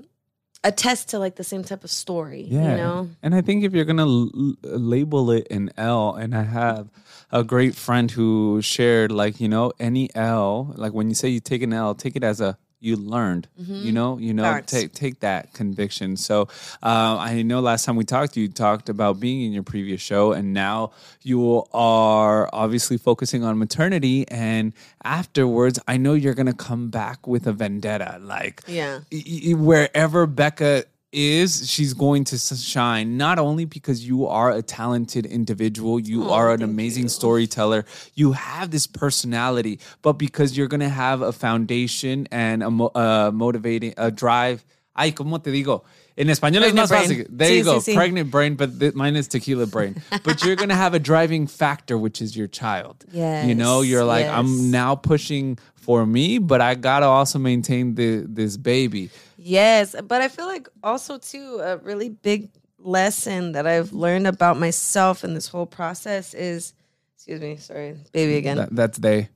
attest 0.65 1.09
to 1.11 1.19
like 1.19 1.37
the 1.37 1.45
same 1.45 1.63
type 1.63 1.85
of 1.85 1.91
story 1.91 2.43
Yeah. 2.51 2.71
you 2.73 2.77
know 2.77 3.09
And 3.23 3.35
I 3.35 3.41
think 3.43 3.65
if 3.65 3.73
you're 3.73 3.85
to 3.99 4.03
l- 4.03 4.55
label 4.79 5.31
it 5.31 5.47
an 5.51 5.71
L, 5.77 6.15
and 6.15 6.35
I 6.35 6.43
have 6.43 6.91
a 7.31 7.45
great 7.45 7.75
friend 7.75 8.11
who 8.11 8.61
shared, 8.63 9.13
like, 9.13 9.41
you 9.41 9.49
know, 9.49 9.73
any 9.79 10.09
L, 10.15 10.73
like 10.77 10.93
when 10.93 11.09
you 11.09 11.15
say 11.15 11.29
you 11.29 11.41
take 11.41 11.63
an 11.63 11.73
L, 11.73 11.95
take 11.95 12.17
it 12.17 12.25
as 12.25 12.41
a 12.41 12.57
you 12.81 12.97
learned, 12.97 13.49
you 13.57 13.93
know, 13.93 14.19
you 14.19 14.33
know, 14.33 14.45
take 14.67 14.93
take 14.93 15.21
that 15.21 15.53
conviction. 15.53 16.17
So 16.17 16.43
uh, 16.83 17.17
I 17.19 17.43
know 17.43 17.61
last 17.61 17.85
time 17.85 17.97
we 17.97 18.05
talked, 18.05 18.37
you 18.37 18.49
talked 18.49 18.89
about 18.89 19.19
being 19.19 19.43
in 19.43 19.53
your 19.53 19.65
previous 19.65 20.01
show, 20.01 20.33
and 20.33 20.53
now 20.55 20.93
you 21.23 21.65
are 21.73 22.49
obviously 22.53 22.97
focusing 22.99 23.43
on 23.45 23.59
maternity. 23.59 24.27
And 24.29 24.73
afterwards, 25.05 25.79
I 25.89 25.97
know 25.97 26.15
you're 26.15 26.35
gonna 26.35 26.53
come 26.53 26.89
back 26.91 27.27
with 27.27 27.47
a 27.47 27.53
vendetta, 27.53 28.19
like 28.23 28.63
yeah 28.69 29.01
y- 29.11 29.23
y- 29.49 29.55
wherever 29.55 30.27
Becca 30.27 30.85
is, 31.13 31.69
she's 31.71 31.95
going 31.95 32.25
to 32.25 32.39
shine. 32.39 33.17
Not 33.17 33.39
only 33.39 33.65
because 33.65 34.07
you 34.07 34.27
are 34.27 34.51
a 34.51 34.63
talented 34.63 35.25
individual, 35.27 35.99
you 35.99 36.25
Oh, 36.29 36.33
are 36.35 36.53
an 36.53 36.63
amazing 36.63 37.05
you. 37.05 37.09
storyteller, 37.09 37.85
you 38.15 38.33
have 38.33 38.71
this 38.71 38.87
personality, 38.87 39.81
but 40.03 40.15
because 40.15 40.57
you're 40.57 40.69
going 40.69 40.81
to 40.81 40.89
have 40.89 41.23
a 41.23 41.33
foundation 41.33 42.29
and 42.31 42.63
a 42.63 42.71
mo- 42.71 42.93
uh, 42.95 43.31
motivating, 43.33 43.95
a 43.97 44.11
drive. 44.11 44.65
Ay, 44.95 45.13
¿cómo 45.13 45.43
te 45.43 45.51
digo? 45.53 45.85
En 46.17 46.27
español 46.29 46.65
es 46.65 46.73
más 46.73 46.89
fácil. 46.91 47.25
There 47.31 47.55
you 47.55 47.63
go. 47.63 47.79
sí, 47.79 47.93
sí. 47.93 47.95
Pregnant 47.95 48.31
brain, 48.33 48.57
but 48.57 48.81
th- 48.81 48.95
mine 48.95 49.15
is 49.15 49.29
tequila 49.29 49.67
brain. 49.67 50.03
but 50.25 50.45
you're 50.45 50.57
going 50.57 50.71
to 50.71 50.75
have 50.75 50.93
a 50.93 50.99
driving 50.99 51.47
factor, 51.47 51.97
which 51.97 52.21
is 52.21 52.37
your 52.37 52.49
child. 52.49 53.05
Yeah, 53.13 53.47
You 53.47 53.55
know, 53.55 53.83
you're 53.83 54.03
like, 54.05 54.25
yes. 54.25 54.35
I'm 54.37 54.73
now 54.73 54.97
pushing 54.97 55.57
for 55.77 56.05
me, 56.05 56.39
but 56.39 56.61
I 56.61 56.75
got 56.75 57.01
to 57.01 57.07
also 57.07 57.39
maintain 57.39 57.95
the, 57.95 58.27
this 58.29 58.57
baby. 58.57 59.11
Yes 59.41 59.95
but 60.05 60.21
i 60.21 60.29
feel 60.29 60.47
like 60.47 60.69
also 60.83 61.17
too 61.17 61.61
a 61.63 61.79
really 61.79 62.11
big 62.11 62.51
lesson 62.79 63.53
that 63.53 63.67
i've 63.67 63.93
learned 63.93 64.27
about 64.27 64.59
myself 64.59 65.25
in 65.25 65.33
this 65.33 65.49
whole 65.49 65.67
process 65.67 66.35
is 66.35 66.75
excuse 67.15 67.41
me 67.41 67.57
sorry 67.57 67.97
baby 68.13 68.37
again 68.37 68.57
That, 68.59 68.75
that's 68.75 68.99
they. 68.99 69.29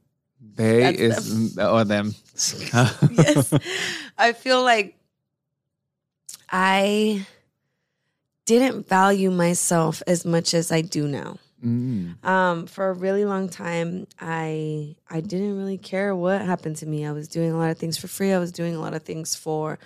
They 0.54 0.80
That's 0.92 1.26
is 1.26 1.58
or 1.58 1.84
them. 1.84 2.14
Oh, 2.74 2.98
yes. 3.10 3.54
I 4.18 4.32
feel 4.32 4.62
like 4.62 4.96
I 6.50 7.24
didn't 8.44 8.88
value 8.88 9.30
myself 9.30 10.02
as 10.06 10.24
much 10.26 10.52
as 10.52 10.72
I 10.72 10.80
do 10.82 11.06
now. 11.06 11.38
Mm. 11.64 12.24
Um, 12.24 12.66
for 12.66 12.88
a 12.88 12.92
really 12.92 13.24
long 13.24 13.48
time, 13.48 14.06
I 14.20 14.96
I 15.08 15.20
didn't 15.20 15.56
really 15.56 15.78
care 15.78 16.14
what 16.14 16.42
happened 16.42 16.76
to 16.76 16.86
me. 16.86 17.06
I 17.06 17.12
was 17.12 17.28
doing 17.28 17.52
a 17.52 17.56
lot 17.56 17.70
of 17.70 17.78
things 17.78 17.96
for 17.96 18.08
free. 18.08 18.32
I 18.32 18.38
was 18.38 18.52
doing 18.52 18.74
a 18.74 18.80
lot 18.80 18.94
of 18.94 19.02
things 19.02 19.34
for 19.34 19.78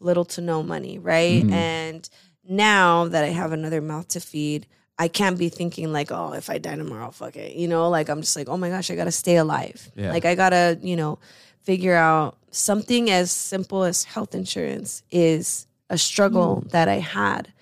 little 0.00 0.24
to 0.24 0.40
no 0.40 0.62
money, 0.62 0.98
right? 0.98 1.44
And 1.44 2.08
now 2.48 3.06
that 3.08 3.24
I 3.24 3.28
have 3.28 3.52
another 3.52 3.80
mouth 3.80 4.08
to 4.08 4.20
feed, 4.20 4.66
I 4.98 5.08
can't 5.08 5.38
be 5.38 5.48
thinking 5.48 5.92
like, 5.92 6.10
oh, 6.10 6.32
if 6.32 6.50
I 6.50 6.58
die 6.58 6.76
tomorrow, 6.76 7.10
fuck 7.10 7.36
it. 7.36 7.54
You 7.54 7.68
know, 7.68 7.88
like 7.88 8.08
I'm 8.08 8.20
just 8.20 8.36
like, 8.36 8.48
oh 8.48 8.56
my 8.56 8.70
gosh, 8.70 8.90
I 8.90 8.96
gotta 8.96 9.12
stay 9.12 9.36
alive. 9.36 9.90
Yeah. 9.94 10.10
Like 10.10 10.24
I 10.24 10.34
gotta, 10.34 10.78
you 10.82 10.96
know, 10.96 11.18
figure 11.62 11.94
out 11.94 12.36
something 12.50 13.10
as 13.10 13.30
simple 13.30 13.84
as 13.84 14.04
health 14.04 14.34
insurance 14.34 15.02
is 15.10 15.66
a 15.88 15.98
struggle 15.98 16.64
that 16.68 16.88
I 16.88 16.98
had 16.98 17.52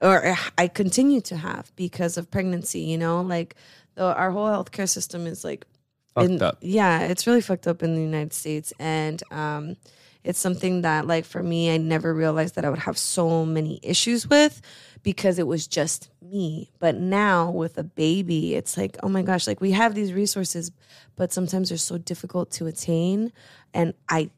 or 0.00 0.36
I 0.58 0.68
continue 0.68 1.20
to 1.22 1.36
have 1.36 1.72
because 1.76 2.16
of 2.16 2.30
pregnancy, 2.30 2.80
you 2.80 2.98
know, 2.98 3.22
like 3.22 3.56
the, 3.94 4.04
our 4.14 4.30
whole 4.30 4.46
healthcare 4.46 4.88
system 4.88 5.26
is 5.26 5.44
like 5.44 5.66
Fucked 6.14 6.30
in- 6.30 6.42
up. 6.42 6.58
Yeah, 6.60 7.00
it's 7.00 7.26
really 7.26 7.40
fucked 7.42 7.66
up 7.66 7.82
in 7.82 7.94
the 7.94 8.00
United 8.00 8.32
States. 8.32 8.72
And 8.78 9.22
um, 9.30 9.76
it's 10.24 10.38
something 10.38 10.82
that, 10.82 11.06
like, 11.06 11.24
for 11.24 11.42
me, 11.42 11.70
I 11.72 11.76
never 11.76 12.14
realized 12.14 12.54
that 12.54 12.64
I 12.64 12.70
would 12.70 12.80
have 12.80 12.96
so 12.98 13.44
many 13.44 13.78
issues 13.82 14.28
with 14.28 14.60
because 15.02 15.38
it 15.38 15.46
was 15.46 15.66
just 15.66 16.08
me. 16.22 16.70
But 16.78 16.96
now 16.96 17.50
with 17.50 17.76
a 17.78 17.84
baby, 17.84 18.54
it's 18.54 18.76
like, 18.76 18.96
oh 19.02 19.08
my 19.08 19.22
gosh, 19.22 19.46
like 19.46 19.60
we 19.60 19.72
have 19.72 19.94
these 19.94 20.12
resources, 20.12 20.72
but 21.16 21.32
sometimes 21.32 21.68
they're 21.68 21.78
so 21.78 21.98
difficult 21.98 22.50
to 22.52 22.66
attain. 22.66 23.30
And 23.74 23.92
I, 24.08 24.30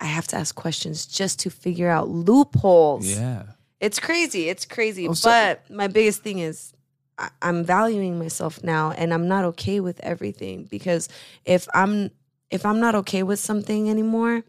I 0.00 0.06
have 0.06 0.26
to 0.28 0.36
ask 0.36 0.54
questions 0.54 1.06
just 1.06 1.38
to 1.40 1.50
figure 1.50 1.90
out 1.90 2.08
loopholes. 2.08 3.06
Yeah. 3.06 3.44
It's 3.80 3.98
crazy. 3.98 4.48
It's 4.48 4.64
crazy. 4.64 5.08
Oh, 5.08 5.14
so- 5.14 5.30
but 5.30 5.70
my 5.70 5.88
biggest 5.88 6.22
thing 6.22 6.38
is 6.38 6.72
I- 7.18 7.30
I'm 7.42 7.64
valuing 7.64 8.18
myself 8.18 8.62
now 8.62 8.90
and 8.92 9.12
I'm 9.12 9.28
not 9.28 9.44
okay 9.44 9.80
with 9.80 10.00
everything 10.00 10.64
because 10.70 11.08
if 11.44 11.66
I'm 11.74 12.10
if 12.50 12.64
I'm 12.64 12.78
not 12.78 12.94
okay 12.94 13.22
with 13.22 13.40
something 13.40 13.90
anymore, 13.90 14.44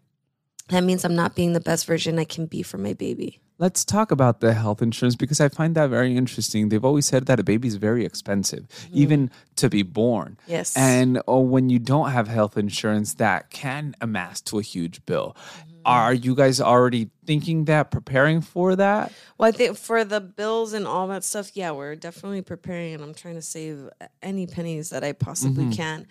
that 0.70 0.84
means 0.84 1.04
I'm 1.04 1.16
not 1.16 1.36
being 1.36 1.54
the 1.54 1.60
best 1.60 1.86
version 1.86 2.20
I 2.20 2.26
can 2.26 2.46
be 2.46 2.62
for 2.62 2.78
my 2.78 2.94
baby. 2.94 3.40
Let's 3.60 3.84
talk 3.84 4.12
about 4.12 4.40
the 4.40 4.54
health 4.54 4.84
insurance 4.84 5.16
because 5.16 5.42
I 5.42 5.50
find 5.50 5.74
that 5.74 5.90
very 5.90 6.16
interesting. 6.16 6.70
They've 6.70 6.86
always 6.86 7.08
said 7.08 7.26
that 7.26 7.40
a 7.40 7.44
baby 7.44 7.68
is 7.68 7.76
very 7.78 8.06
expensive, 8.06 8.68
mm-hmm. 8.68 8.98
even 8.98 9.32
to 9.56 9.68
be 9.68 9.82
born. 9.82 10.38
Yes. 10.46 10.78
And 10.78 11.24
oh, 11.28 11.40
when 11.40 11.72
you 11.72 11.80
don't 11.80 12.12
have 12.12 12.28
health 12.28 12.56
insurance, 12.56 13.16
that 13.16 13.50
can 13.50 13.96
amass 14.00 14.42
to 14.42 14.60
a 14.60 14.62
huge 14.62 15.04
bill. 15.08 15.36
Mm-hmm. 15.36 15.77
Are 15.88 16.14
you 16.14 16.36
guys 16.36 16.60
already 16.60 17.10
thinking 17.26 17.66
that, 17.66 17.92
preparing 17.92 18.42
for 18.42 18.76
that? 18.76 19.14
Well, 19.38 19.48
I 19.48 19.52
think 19.52 19.78
for 19.78 20.04
the 20.04 20.20
bills 20.20 20.74
and 20.74 20.86
all 20.86 21.08
that 21.08 21.24
stuff, 21.24 21.52
yeah, 21.56 21.72
we're 21.72 21.96
definitely 21.96 22.42
preparing, 22.42 22.94
and 22.94 23.04
I'm 23.04 23.14
trying 23.14 23.36
to 23.36 23.42
save 23.42 23.90
any 24.22 24.48
pennies 24.48 24.90
that 24.90 25.04
I 25.04 25.14
possibly 25.14 25.74
can. 25.74 26.06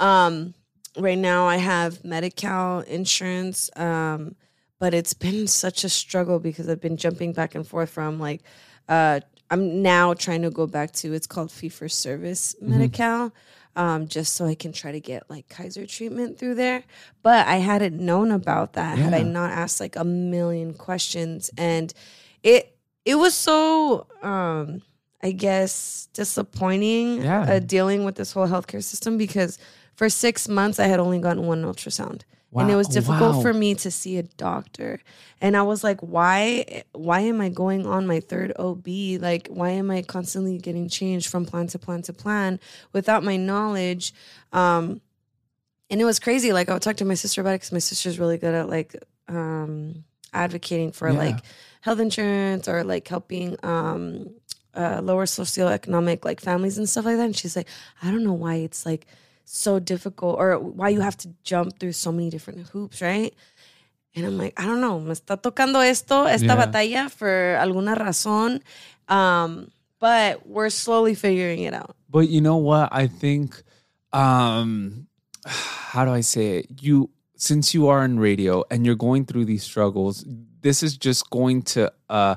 Um, 0.00 0.54
right 0.98 1.18
now, 1.18 1.46
I 1.46 1.58
have 1.58 2.04
Medi-Cal 2.04 2.80
insurance, 2.80 3.70
um, 3.76 4.34
but 4.80 4.94
it's 4.94 5.14
been 5.14 5.46
such 5.46 5.84
a 5.84 5.88
struggle 5.88 6.40
because 6.40 6.68
I've 6.68 6.80
been 6.80 6.96
jumping 6.96 7.32
back 7.32 7.54
and 7.54 7.64
forth 7.66 7.90
from 7.90 8.18
like, 8.18 8.42
uh, 8.88 9.20
I'm 9.50 9.82
now 9.82 10.14
trying 10.14 10.42
to 10.42 10.50
go 10.50 10.66
back 10.66 10.92
to 10.94 11.12
it's 11.12 11.26
called 11.26 11.52
fee 11.52 11.68
for 11.68 11.88
service 11.88 12.56
Medi-Cal. 12.60 13.32
Um, 13.76 14.08
just 14.08 14.34
so 14.34 14.46
I 14.46 14.56
can 14.56 14.72
try 14.72 14.90
to 14.92 15.00
get 15.00 15.30
like 15.30 15.48
Kaiser 15.48 15.86
treatment 15.86 16.38
through 16.38 16.56
there. 16.56 16.82
But 17.22 17.46
I 17.46 17.56
hadn't 17.56 17.98
known 17.98 18.30
about 18.32 18.72
that 18.72 18.98
had 18.98 19.14
I 19.14 19.22
not 19.22 19.52
asked 19.52 19.78
like 19.80 19.94
a 19.96 20.04
million 20.04 20.74
questions. 20.74 21.50
And 21.56 21.94
it 22.42 22.76
it 23.04 23.14
was 23.14 23.34
so 23.34 24.06
um 24.22 24.82
I 25.22 25.32
guess 25.32 26.08
disappointing 26.14 27.22
Yeah. 27.22 27.42
uh, 27.42 27.58
dealing 27.60 28.04
with 28.04 28.16
this 28.16 28.32
whole 28.32 28.48
healthcare 28.48 28.82
system 28.82 29.16
because 29.18 29.58
for 29.94 30.08
six 30.08 30.48
months 30.48 30.78
I 30.80 30.86
had 30.86 30.98
only 31.00 31.18
gotten 31.20 31.46
one 31.46 31.62
ultrasound. 31.62 32.22
And 32.52 32.70
it 32.70 32.74
was 32.76 32.88
difficult 32.88 33.36
Wow. 33.36 33.42
for 33.42 33.52
me 33.52 33.74
to 33.76 33.90
see 33.92 34.16
a 34.18 34.24
doctor. 34.24 34.98
And 35.40 35.56
I 35.56 35.62
was 35.62 35.84
like, 35.84 36.00
why 36.00 36.82
why 36.92 37.20
am 37.20 37.40
I 37.40 37.48
going 37.48 37.86
on 37.86 38.06
my 38.06 38.18
third 38.20 38.52
OB? 38.58 38.86
Like 39.20 39.46
why 39.48 39.70
am 39.70 39.90
I 39.90 40.02
constantly 40.02 40.58
getting 40.58 40.88
changed 40.88 41.28
from 41.28 41.46
plan 41.46 41.68
to 41.68 41.78
plan 41.78 42.02
to 42.02 42.12
plan 42.12 42.58
without 42.92 43.22
my 43.22 43.36
knowledge? 43.36 44.12
Um 44.52 45.00
and 45.90 46.00
it 46.00 46.04
was 46.04 46.18
crazy. 46.18 46.52
Like 46.52 46.68
I 46.68 46.72
would 46.74 46.82
talk 46.82 46.96
to 46.96 47.04
my 47.04 47.14
sister 47.14 47.40
about 47.40 47.50
it 47.52 47.60
because 47.60 47.72
my 47.72 47.78
sister's 47.78 48.18
really 48.18 48.38
good 48.38 48.54
at 48.54 48.68
like 48.68 48.96
um 49.28 50.04
advocating 50.32 50.92
for 50.92 51.10
Yeah. 51.10 51.18
like 51.18 51.38
health 51.82 52.00
insurance 52.00 52.68
or 52.68 52.82
like 52.84 53.06
helping 53.06 53.56
um 53.62 54.30
uh, 54.74 55.00
lower 55.02 55.26
socioeconomic 55.26 56.24
like 56.24 56.40
families 56.40 56.78
and 56.78 56.88
stuff 56.88 57.04
like 57.04 57.16
that. 57.16 57.24
And 57.24 57.36
she's 57.36 57.56
like, 57.56 57.66
I 58.02 58.10
don't 58.10 58.22
know 58.22 58.32
why 58.34 58.56
it's 58.56 58.86
like 58.86 59.06
so 59.52 59.80
difficult 59.80 60.38
or 60.38 60.58
why 60.58 60.88
you 60.90 61.00
have 61.00 61.16
to 61.18 61.28
jump 61.42 61.78
through 61.78 61.92
so 61.92 62.12
many 62.12 62.30
different 62.30 62.68
hoops, 62.68 63.02
right? 63.02 63.34
And 64.14 64.24
I'm 64.26 64.38
like, 64.38 64.54
I 64.58 64.64
don't 64.64 64.80
know, 64.80 65.00
me 65.00 65.12
está 65.12 65.36
tocando 65.40 65.80
esto, 65.82 66.24
esta 66.24 66.46
Yeah. 66.46 66.66
batalla 66.66 67.10
for 67.10 67.58
alguna 67.60 67.94
razón. 67.96 68.60
Um, 69.08 69.70
but 69.98 70.46
we're 70.46 70.70
slowly 70.70 71.14
figuring 71.14 71.62
it 71.62 71.74
out. 71.74 71.94
But 72.08 72.28
you 72.28 72.40
know 72.40 72.56
what? 72.56 72.88
I 72.92 73.06
think, 73.06 73.62
um, 74.12 75.06
how 75.44 76.04
do 76.04 76.12
I 76.12 76.22
say 76.22 76.58
it? 76.58 76.82
You, 76.82 77.10
since 77.36 77.74
you 77.74 77.88
are 77.88 78.04
in 78.04 78.18
radio 78.18 78.64
and 78.70 78.84
you're 78.86 78.94
going 78.98 79.24
through 79.24 79.46
these 79.46 79.62
struggles, 79.64 80.24
this 80.62 80.82
is 80.82 80.96
just 80.96 81.28
going 81.30 81.62
to 81.74 81.92
uh, 82.08 82.36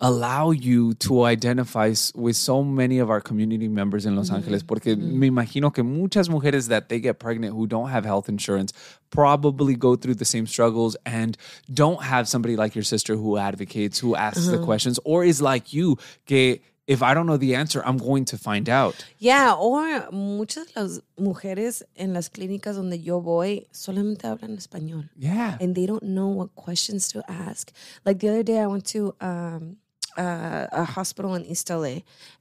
allow 0.00 0.50
you 0.50 0.94
to 0.94 1.24
identify 1.24 1.94
with 2.14 2.36
so 2.36 2.62
many 2.62 2.98
of 2.98 3.10
our 3.10 3.20
community 3.20 3.68
members 3.68 4.06
in 4.06 4.16
Los 4.16 4.28
mm-hmm. 4.28 4.36
Angeles. 4.36 4.62
Porque 4.62 4.96
mm-hmm. 4.96 5.18
me 5.18 5.30
imagino 5.30 5.72
que 5.72 5.84
muchas 5.84 6.28
mujeres 6.28 6.68
that 6.68 6.88
they 6.88 7.00
get 7.00 7.18
pregnant 7.18 7.54
who 7.54 7.66
don't 7.66 7.90
have 7.90 8.04
health 8.04 8.28
insurance 8.28 8.72
probably 9.10 9.74
go 9.74 9.96
through 9.96 10.14
the 10.14 10.24
same 10.24 10.46
struggles 10.46 10.96
and 11.04 11.36
don't 11.72 12.02
have 12.02 12.28
somebody 12.28 12.56
like 12.56 12.74
your 12.74 12.84
sister 12.84 13.14
who 13.14 13.36
advocates, 13.36 13.98
who 13.98 14.16
asks 14.16 14.46
the 14.46 14.56
uh-huh. 14.56 14.64
questions, 14.64 14.98
or 15.04 15.24
is 15.24 15.42
like 15.42 15.72
you, 15.72 15.96
que 16.26 16.60
if 16.90 17.04
I 17.04 17.14
don't 17.14 17.26
know 17.26 17.36
the 17.36 17.54
answer, 17.54 17.82
I'm 17.86 17.98
going 17.98 18.24
to 18.26 18.36
find 18.36 18.68
out. 18.68 19.04
Yeah, 19.18 19.54
or 19.54 20.10
muchas 20.10 20.66
de 20.72 20.80
las 20.80 21.00
mujeres 21.16 21.84
en 21.94 22.14
las 22.14 22.28
clínicas 22.28 22.74
donde 22.74 23.00
yo 23.00 23.20
voy 23.20 23.68
solamente 23.72 24.22
hablan 24.22 24.56
español. 24.56 25.08
Yeah. 25.16 25.56
and 25.60 25.76
they 25.76 25.86
don't 25.86 26.02
know 26.02 26.26
what 26.26 26.56
questions 26.56 27.06
to 27.12 27.22
ask. 27.30 27.70
Like 28.04 28.18
the 28.18 28.30
other 28.30 28.42
day, 28.42 28.58
I 28.58 28.66
went 28.66 28.86
to 28.86 29.14
um, 29.20 29.76
uh, 30.18 30.66
a 30.72 30.84
hospital 30.84 31.34
in 31.34 31.44
East 31.44 31.70
LA, 31.70 31.98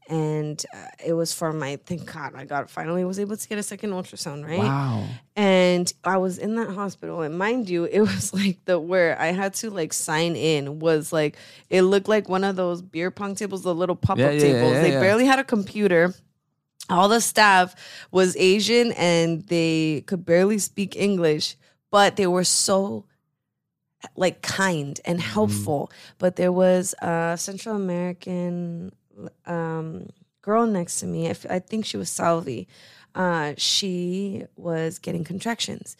and 0.09 0.63
uh, 0.73 0.77
it 1.05 1.13
was 1.13 1.33
for 1.33 1.53
my. 1.53 1.77
Thank 1.85 2.11
God, 2.11 2.33
I 2.35 2.45
got 2.45 2.69
finally 2.69 3.03
was 3.05 3.19
able 3.19 3.37
to 3.37 3.47
get 3.47 3.57
a 3.57 3.63
second 3.63 3.91
ultrasound. 3.91 4.45
Right, 4.47 4.59
Wow. 4.59 5.05
and 5.35 5.91
I 6.03 6.17
was 6.17 6.37
in 6.37 6.55
that 6.55 6.69
hospital, 6.71 7.21
and 7.21 7.37
mind 7.37 7.69
you, 7.69 7.85
it 7.85 7.99
was 8.11 8.33
like 8.33 8.63
the 8.65 8.79
where 8.79 9.19
I 9.19 9.27
had 9.27 9.53
to 9.55 9.69
like 9.69 9.93
sign 9.93 10.35
in 10.35 10.79
was 10.79 11.13
like 11.13 11.37
it 11.69 11.83
looked 11.83 12.07
like 12.07 12.27
one 12.27 12.43
of 12.43 12.55
those 12.55 12.81
beer 12.81 13.11
pong 13.11 13.35
tables, 13.35 13.63
the 13.63 13.75
little 13.75 13.95
pop 13.95 14.13
up 14.13 14.19
Yeah, 14.19 14.31
yeah, 14.31 14.39
tables. 14.39 14.73
yeah, 14.73 14.81
they 14.81 14.91
barely 14.91 15.25
had 15.25 15.39
a 15.39 15.43
computer 15.43 16.13
all 16.91 17.07
the 17.07 17.21
staff 17.21 17.75
was 18.11 18.35
Asian 18.37 18.93
and 18.93 19.45
they 19.45 20.03
could 20.07 20.25
barely 20.25 20.57
speak 20.57 20.95
English, 20.95 21.55
but 21.91 22.15
they 22.15 22.25
were 22.25 22.43
so 22.43 23.05
like 24.15 24.41
kind 24.41 24.99
and 25.05 25.19
helpful. 25.21 25.89
But 26.17 26.35
there 26.35 26.51
was 26.51 26.93
a 27.01 27.35
Central 27.37 27.75
American 27.75 28.91
um, 29.45 30.09
girl 30.41 30.65
next 30.67 30.99
to 31.01 31.05
me. 31.05 31.27
I, 31.27 31.31
f- 31.31 31.45
I 31.49 31.59
think 31.59 31.85
she 31.85 31.97
was 31.97 32.09
Salvi. 32.09 32.67
Uh, 33.15 33.53
she 33.57 34.43
was 34.55 34.99
getting 34.99 35.23
contractions. 35.23 35.97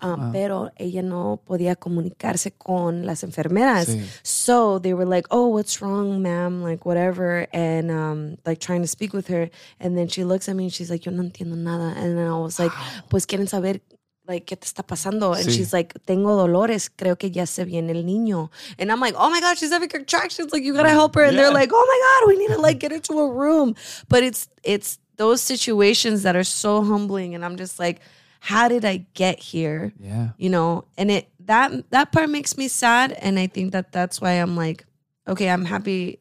Um, 0.00 0.32
Pero 0.32 0.70
ella 0.80 1.00
no 1.02 1.40
podía 1.46 1.76
comunicarse 1.76 2.50
con 2.58 3.04
las 3.06 3.22
enfermeras. 3.22 3.86
Sí. 3.86 4.02
So 4.24 4.80
they 4.80 4.94
were 4.94 5.04
like, 5.06 5.26
"Oh, 5.30 5.46
what's 5.46 5.80
wrong, 5.80 6.20
ma'am? 6.20 6.60
Like 6.60 6.84
whatever," 6.84 7.46
and 7.52 7.88
um, 7.92 8.36
like 8.44 8.58
trying 8.58 8.82
to 8.82 8.88
speak 8.88 9.12
with 9.12 9.28
her. 9.28 9.48
And 9.78 9.96
then 9.96 10.08
she 10.08 10.24
looks 10.24 10.48
at 10.48 10.56
me 10.56 10.64
and 10.64 10.72
she's 10.72 10.90
like, 10.90 11.06
"Yo 11.06 11.12
no 11.12 11.22
entiendo 11.22 11.56
nada." 11.56 11.94
And 11.96 12.18
then 12.18 12.26
I 12.26 12.36
was 12.36 12.58
like, 12.58 12.72
"Pues 13.10 13.26
quieren 13.26 13.48
saber." 13.48 13.78
Like, 14.26 14.46
¿qué 14.46 14.56
te 14.56 14.66
está 14.66 14.86
pasando? 14.86 15.32
And 15.34 15.44
Sí. 15.44 15.56
she's 15.56 15.72
like, 15.72 15.92
tengo 16.06 16.36
dolores, 16.36 16.88
creo 16.88 17.18
que 17.18 17.30
ya 17.30 17.44
se 17.44 17.64
viene 17.64 17.90
el 17.90 18.04
niño. 18.04 18.50
And 18.78 18.90
I'm 18.92 19.00
like, 19.00 19.14
oh 19.18 19.28
my 19.30 19.40
God, 19.40 19.58
she's 19.58 19.72
having 19.72 19.88
contractions. 19.88 20.52
Like, 20.52 20.62
you 20.62 20.72
gotta 20.74 20.90
help 20.90 21.14
her. 21.16 21.24
And 21.24 21.34
Yeah. 21.34 21.42
they're 21.44 21.52
like, 21.54 21.70
oh 21.72 21.84
my 21.86 22.00
God, 22.20 22.28
we 22.28 22.36
need 22.38 22.54
to 22.54 22.60
like 22.60 22.78
get 22.78 22.92
her 22.92 23.00
to 23.00 23.18
a 23.18 23.28
room. 23.32 23.74
But 24.08 24.22
it's, 24.22 24.48
it's 24.62 24.98
those 25.16 25.40
situations 25.42 26.22
that 26.22 26.36
are 26.36 26.44
so 26.44 26.82
humbling. 26.84 27.34
And 27.34 27.44
I'm 27.44 27.56
just 27.56 27.78
like, 27.80 28.00
how 28.38 28.68
did 28.68 28.84
I 28.84 29.06
get 29.14 29.38
here? 29.40 29.92
Yeah. 29.98 30.30
you 30.38 30.50
know 30.50 30.84
and 30.96 31.10
it 31.10 31.28
that 31.46 31.72
that 31.90 32.10
part 32.12 32.28
makes 32.30 32.56
me 32.56 32.66
sad 32.68 33.12
and 33.12 33.38
i 33.38 33.46
think 33.46 33.70
that 33.72 33.92
that's 33.92 34.20
why 34.20 34.32
i'm 34.32 34.56
like 34.56 34.84
okay 35.28 35.48
i'm 35.48 35.64
happy 35.64 36.18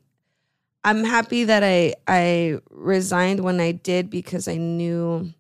i'm 0.84 1.04
happy 1.04 1.44
that 1.46 1.64
i 1.64 1.94
i 2.08 2.60
resigned 2.70 3.40
when 3.40 3.60
i 3.60 3.72
did 3.72 4.10
because 4.12 4.48
i 4.48 4.56
knew 4.58 5.32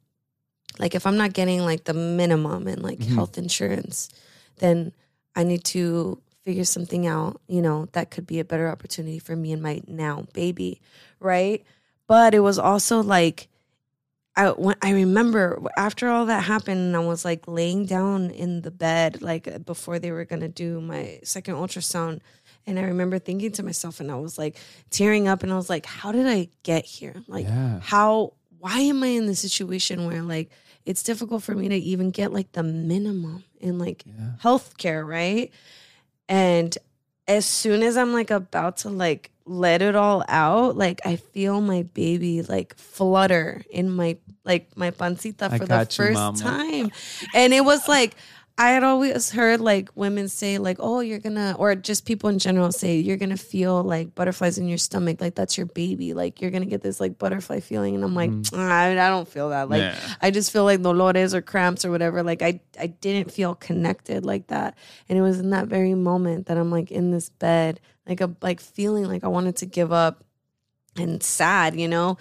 like 0.79 0.95
if 0.95 1.05
i'm 1.05 1.17
not 1.17 1.33
getting 1.33 1.61
like 1.61 1.83
the 1.85 1.93
minimum 1.93 2.67
in 2.67 2.81
like 2.81 2.99
mm-hmm. 2.99 3.15
health 3.15 3.37
insurance 3.37 4.09
then 4.57 4.91
i 5.35 5.43
need 5.43 5.63
to 5.63 6.19
figure 6.43 6.65
something 6.65 7.07
out 7.07 7.39
you 7.47 7.61
know 7.61 7.87
that 7.91 8.11
could 8.11 8.25
be 8.25 8.39
a 8.39 8.45
better 8.45 8.67
opportunity 8.69 9.19
for 9.19 9.35
me 9.35 9.51
and 9.51 9.61
my 9.61 9.81
now 9.87 10.25
baby 10.33 10.81
right 11.19 11.63
but 12.07 12.33
it 12.33 12.39
was 12.39 12.57
also 12.59 13.01
like 13.01 13.47
I 14.35 14.49
when 14.51 14.75
I 14.81 14.91
remember 14.91 15.61
after 15.77 16.09
all 16.09 16.25
that 16.27 16.43
happened, 16.43 16.95
I 16.95 16.99
was 16.99 17.25
like 17.25 17.47
laying 17.47 17.85
down 17.85 18.29
in 18.31 18.61
the 18.61 18.71
bed, 18.71 19.21
like 19.21 19.65
before 19.65 19.99
they 19.99 20.11
were 20.11 20.25
gonna 20.25 20.47
do 20.47 20.79
my 20.79 21.19
second 21.23 21.55
ultrasound, 21.55 22.21
And 22.65 22.79
I 22.79 22.83
remember 22.83 23.19
thinking 23.19 23.51
to 23.53 23.63
myself, 23.63 23.99
and 23.99 24.09
I 24.11 24.15
was 24.15 24.37
like 24.37 24.55
tearing 24.89 25.27
up, 25.27 25.43
and 25.43 25.51
I 25.51 25.55
was 25.55 25.69
like, 25.69 25.85
how 25.85 26.11
did 26.11 26.27
I 26.27 26.47
get 26.63 26.85
here? 26.85 27.15
Like, 27.27 27.45
Yeah. 27.45 27.79
how, 27.81 28.33
why 28.61 28.79
am 28.79 29.01
I 29.01 29.07
in 29.07 29.25
this 29.25 29.39
situation 29.39 30.05
where 30.05 30.21
like 30.21 30.51
it's 30.85 31.03
difficult 31.03 31.43
for 31.43 31.55
me 31.55 31.67
to 31.69 31.75
even 31.75 32.11
get 32.11 32.31
like 32.31 32.51
the 32.51 32.63
minimum 32.63 33.43
in 33.59 33.79
like 33.79 34.03
healthcare, 34.41 35.05
right? 35.05 35.51
And 36.29 36.77
as 37.27 37.45
soon 37.45 37.81
as 37.81 37.97
I'm 37.97 38.13
like 38.13 38.29
about 38.29 38.77
to 38.77 38.89
like 38.89 39.31
let 39.45 39.81
it 39.81 39.95
all 39.95 40.23
out, 40.27 40.77
like 40.77 41.01
I 41.05 41.15
feel 41.15 41.59
my 41.59 41.83
baby 41.83 42.43
like 42.43 42.75
flutter 42.77 43.63
in 43.69 43.89
my 43.89 44.17
like 44.43 44.75
my 44.77 44.91
pancita 44.91 45.49
for 45.49 45.65
the 45.65 45.79
you, 45.79 45.85
first 45.85 46.43
time. 46.43 46.91
And 47.33 47.53
it 47.53 47.65
was 47.65 47.87
like 47.87 48.15
I 48.57 48.71
had 48.71 48.83
always 48.83 49.31
heard 49.31 49.59
like 49.59 49.89
women 49.95 50.27
say 50.27 50.57
like, 50.59 50.77
"Oh, 50.79 50.99
you're 50.99 51.19
gonna," 51.19 51.55
or 51.57 51.73
just 51.75 52.05
people 52.05 52.29
in 52.29 52.37
general 52.37 52.71
say, 52.71 52.99
"You're 52.99 53.17
gonna 53.17 53.37
feel 53.37 53.81
like 53.81 54.13
butterflies 54.13 54.57
in 54.57 54.67
your 54.67 54.77
stomach, 54.77 55.19
like 55.19 55.33
that's 55.35 55.57
your 55.57 55.65
baby, 55.65 56.13
like 56.13 56.41
you're 56.41 56.51
gonna 56.51 56.65
get 56.65 56.81
this 56.81 56.99
like 56.99 57.17
butterfly 57.17 57.59
feeling." 57.61 57.95
And 57.95 58.03
I'm 58.03 58.13
like, 58.13 58.29
I, 58.53 58.91
I 58.91 59.09
don't 59.09 59.27
feel 59.27 59.49
that. 59.49 59.69
Like 59.69 59.81
Mm. 59.81 59.93
Yeah. 59.93 60.15
I 60.21 60.31
just 60.31 60.51
feel 60.51 60.63
like 60.63 60.81
dolores 60.81 61.33
or 61.33 61.41
cramps 61.41 61.85
or 61.85 61.91
whatever. 61.91 62.21
Like 62.23 62.41
I, 62.41 62.59
I 62.79 62.87
didn't 62.87 63.31
feel 63.31 63.55
connected 63.55 64.25
like 64.25 64.47
that. 64.47 64.77
And 65.09 65.17
it 65.17 65.21
was 65.21 65.39
in 65.39 65.49
that 65.51 65.67
very 65.67 65.95
moment 65.95 66.47
that 66.47 66.57
I'm 66.57 66.69
like 66.69 66.91
in 66.91 67.09
this 67.11 67.29
bed, 67.29 67.79
like 68.07 68.21
a 68.21 68.35
like 68.41 68.59
feeling 68.59 69.05
like 69.05 69.23
I 69.23 69.27
wanted 69.27 69.55
to 69.57 69.65
give 69.65 69.91
up 69.91 70.23
and 70.97 71.23
sad, 71.23 71.79
you 71.79 71.87
know. 71.87 72.17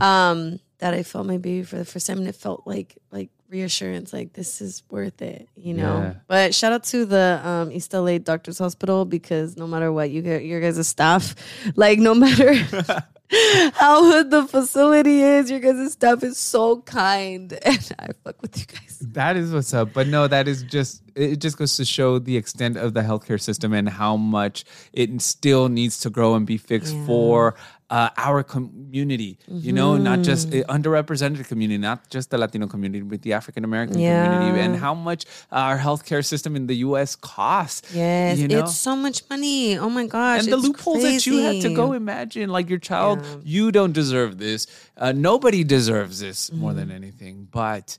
Um, 0.00 0.60
that 0.78 0.94
I 0.94 1.02
felt 1.02 1.26
my 1.26 1.36
baby 1.38 1.62
for 1.62 1.76
the 1.76 1.84
first 1.84 2.06
time, 2.06 2.18
and 2.18 2.28
it 2.28 2.34
felt 2.36 2.66
like 2.66 2.96
like 3.10 3.30
reassurance, 3.50 4.12
like 4.12 4.32
this 4.32 4.60
is 4.60 4.82
worth 4.90 5.20
it, 5.20 5.48
you 5.56 5.74
know. 5.74 5.98
Yeah. 5.98 6.14
But 6.26 6.54
shout 6.54 6.72
out 6.72 6.84
to 6.84 7.04
the 7.04 7.40
um, 7.44 7.72
East 7.72 7.92
LA 7.92 8.18
Doctors 8.18 8.58
Hospital 8.58 9.04
because 9.04 9.56
no 9.56 9.66
matter 9.66 9.92
what, 9.92 10.10
you 10.10 10.22
get 10.22 10.44
your 10.44 10.60
guys' 10.60 10.86
staff, 10.86 11.34
like 11.76 11.98
no 11.98 12.14
matter 12.14 12.54
how 13.74 14.02
good 14.02 14.30
the 14.30 14.46
facility 14.46 15.22
is, 15.22 15.50
your 15.50 15.60
guys' 15.60 15.92
staff 15.92 16.22
is 16.22 16.38
so 16.38 16.80
kind, 16.82 17.52
and 17.62 17.92
I 17.98 18.08
fuck 18.24 18.40
with 18.40 18.58
you 18.58 18.66
guys. 18.66 18.98
That 19.00 19.36
is 19.36 19.52
what's 19.52 19.74
up. 19.74 19.92
But 19.92 20.06
no, 20.06 20.28
that 20.28 20.48
is 20.48 20.62
just 20.62 21.02
it 21.14 21.36
just 21.36 21.58
goes 21.58 21.76
to 21.76 21.84
show 21.84 22.18
the 22.18 22.36
extent 22.36 22.76
of 22.76 22.94
the 22.94 23.02
healthcare 23.02 23.40
system 23.40 23.72
and 23.72 23.88
how 23.88 24.16
much 24.16 24.64
it 24.92 25.20
still 25.20 25.68
needs 25.68 26.00
to 26.00 26.10
grow 26.10 26.34
and 26.34 26.46
be 26.46 26.56
fixed 26.56 26.96
for 27.06 27.56
uh, 27.90 28.08
our 28.16 28.42
community. 28.42 29.36
You 29.48 29.72
know, 29.72 29.96
not 29.96 30.20
just 30.22 30.50
Mm-hmm. 30.50 30.70
uh, 30.70 30.74
underrepresented 30.76 31.46
community, 31.48 31.78
not 31.78 32.08
just 32.08 32.30
the 32.30 32.38
Latino 32.38 32.66
community, 32.66 33.02
but 33.02 33.20
the 33.22 33.32
African 33.32 33.64
American 33.64 33.98
Yeah. 33.98 34.24
community, 34.24 34.60
and 34.60 34.76
how 34.76 34.94
much 34.94 35.24
our 35.50 35.76
healthcare 35.78 36.24
system 36.24 36.54
in 36.56 36.66
the 36.66 36.76
U.S. 36.88 37.16
costs. 37.16 37.82
Yes, 37.94 38.38
you 38.38 38.46
know? 38.48 38.60
it's 38.60 38.76
so 38.78 38.94
much 38.96 39.18
money. 39.28 39.76
Oh 39.76 39.90
my 39.90 40.06
gosh, 40.06 40.38
and 40.44 40.52
the 40.52 40.56
loopholes 40.56 41.02
that 41.02 41.26
you 41.26 41.38
had 41.46 41.60
to 41.62 41.74
go 41.74 41.92
imagine 41.92 42.48
like 42.56 42.68
your 42.70 42.78
child 42.78 43.18
you 43.44 43.70
don't 43.72 43.92
deserve 43.92 44.38
this 44.38 44.66
uh, 44.96 45.12
nobody 45.12 45.62
deserves 45.64 46.20
this 46.20 46.52
more 46.52 46.70
Mm-hmm. 46.70 46.78
than 46.78 46.90
anything 47.02 47.48
but 47.50 47.96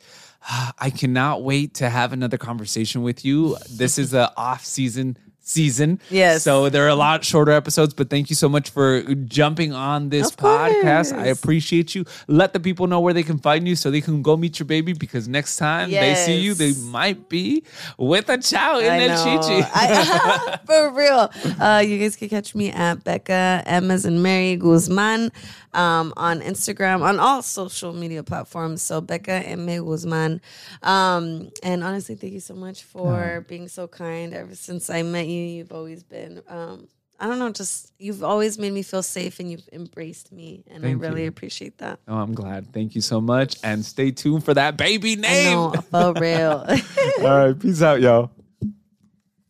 uh, 0.50 0.72
i 0.80 0.90
cannot 0.90 1.44
wait 1.44 1.74
to 1.82 1.90
have 1.90 2.10
another 2.14 2.38
conversation 2.38 3.00
with 3.10 3.20
you 3.28 3.58
this 3.82 3.98
is 3.98 4.12
the 4.12 4.26
off 4.38 4.64
season 4.78 5.18
season 5.44 6.00
Yes. 6.10 6.44
so 6.44 6.70
there 6.70 6.86
are 6.86 6.90
a 6.90 6.96
lot 6.96 7.26
shorter 7.26 7.52
episodes 7.52 7.94
but 7.94 8.10
thank 8.10 8.30
you 8.30 8.36
so 8.36 8.48
much 8.48 8.70
for 8.70 9.02
jumping 9.26 9.74
on 9.74 10.10
this 10.10 10.32
podcast 10.32 11.18
i 11.18 11.26
appreciate 11.28 11.96
you 11.96 12.06
let 12.28 12.54
the 12.54 12.60
people 12.60 12.86
know 12.88 13.00
where 13.00 13.14
they 13.14 13.24
can 13.24 13.40
find 13.40 13.68
you 13.68 13.76
so 13.76 13.90
they 13.90 14.02
can 14.02 14.22
go 14.22 14.38
meet 14.38 14.60
your 14.60 14.66
baby 14.68 14.94
because 14.94 15.28
next 15.28 15.58
time 15.58 15.90
they 15.90 16.14
see 16.16 16.38
you 16.40 16.54
they 16.54 16.74
might 16.74 17.28
be 17.28 17.64
with 17.98 18.30
a 18.30 18.38
chow 18.38 18.78
in 18.80 18.92
I 18.92 19.08
know. 19.08 19.24
chichi 19.42 19.68
I- 19.74 20.60
for 20.66 20.92
real. 20.94 21.32
Uh, 21.60 21.84
you 21.86 21.98
guys 21.98 22.16
can 22.16 22.30
catch 22.30 22.54
me 22.56 22.72
at 22.72 23.04
Becca 23.04 23.64
Emma's 23.66 24.06
and 24.06 24.22
Mary 24.22 24.56
Guzman 24.56 25.32
um, 25.74 26.14
on 26.18 26.42
Instagram, 26.42 27.02
on 27.02 27.20
all 27.20 27.42
social 27.42 27.94
media 27.94 28.24
platforms. 28.24 28.82
So 28.82 29.00
Becca 29.02 29.32
and 29.32 29.70
M. 29.70 29.86
Guzman. 29.86 30.42
Um, 30.84 31.50
and 31.64 31.84
honestly, 31.84 32.16
thank 32.16 32.34
you 32.34 32.40
so 32.42 32.54
much 32.56 32.84
for 32.84 33.46
being 33.48 33.68
so 33.70 33.88
kind. 33.88 34.34
Ever 34.34 34.54
since 34.56 34.90
I 34.90 35.02
met 35.04 35.28
you, 35.28 35.31
you've 35.32 35.72
always 35.72 36.04
been. 36.04 36.42
Um, 36.48 36.88
I 37.20 37.28
don't 37.28 37.38
know, 37.38 37.52
just 37.52 37.94
you've 38.00 38.24
always 38.24 38.58
made 38.58 38.74
me 38.74 38.82
feel 38.82 39.04
safe 39.04 39.40
and 39.40 39.52
you've 39.52 39.68
embraced 39.72 40.32
me. 40.32 40.64
And 40.72 40.84
Thank 40.84 41.04
I 41.04 41.08
really 41.08 41.24
you. 41.24 41.30
appreciate 41.30 41.78
that. 41.78 42.00
Oh, 42.08 42.16
I'm 42.18 42.34
glad. 42.34 42.74
Thank 42.74 42.96
you 42.96 43.02
so 43.02 43.22
much. 43.22 43.58
And 43.64 43.86
stay 43.86 44.10
tuned 44.10 44.44
for 44.44 44.56
that 44.56 44.76
baby 44.76 45.14
I 45.14 45.16
name. 45.18 45.54
know, 45.54 45.72
for 45.92 46.14
real. 46.14 46.66
All 47.20 47.24
right. 47.48 47.60
Peace 47.60 47.82
out, 47.84 48.02
y'all. 48.02 48.32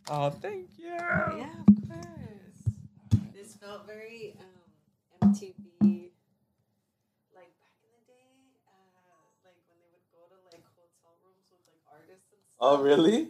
Oh, 0.10 0.30
thank 0.32 0.68
you. 0.78 0.88
Yeah, 0.98 1.48
of 1.66 1.88
course. 1.88 2.60
This 3.34 3.56
felt 3.56 3.88
very 3.88 4.36
um, 5.22 5.30
MTV, 5.32 6.12
like 7.32 7.56
back 7.56 7.76
in 7.80 7.88
the 7.96 8.04
day, 8.12 8.36
uh, 8.68 9.00
like 9.46 9.56
when 9.72 9.80
they 9.80 9.88
would 9.96 10.04
go 10.12 10.28
to 10.28 10.36
like 10.52 10.66
hotel 10.76 11.16
rooms 11.24 11.48
with 11.48 11.64
like 11.72 11.80
artists 11.88 12.28
and 12.36 12.42
stuff. 12.44 12.60
Oh, 12.60 12.84
really? 12.84 13.30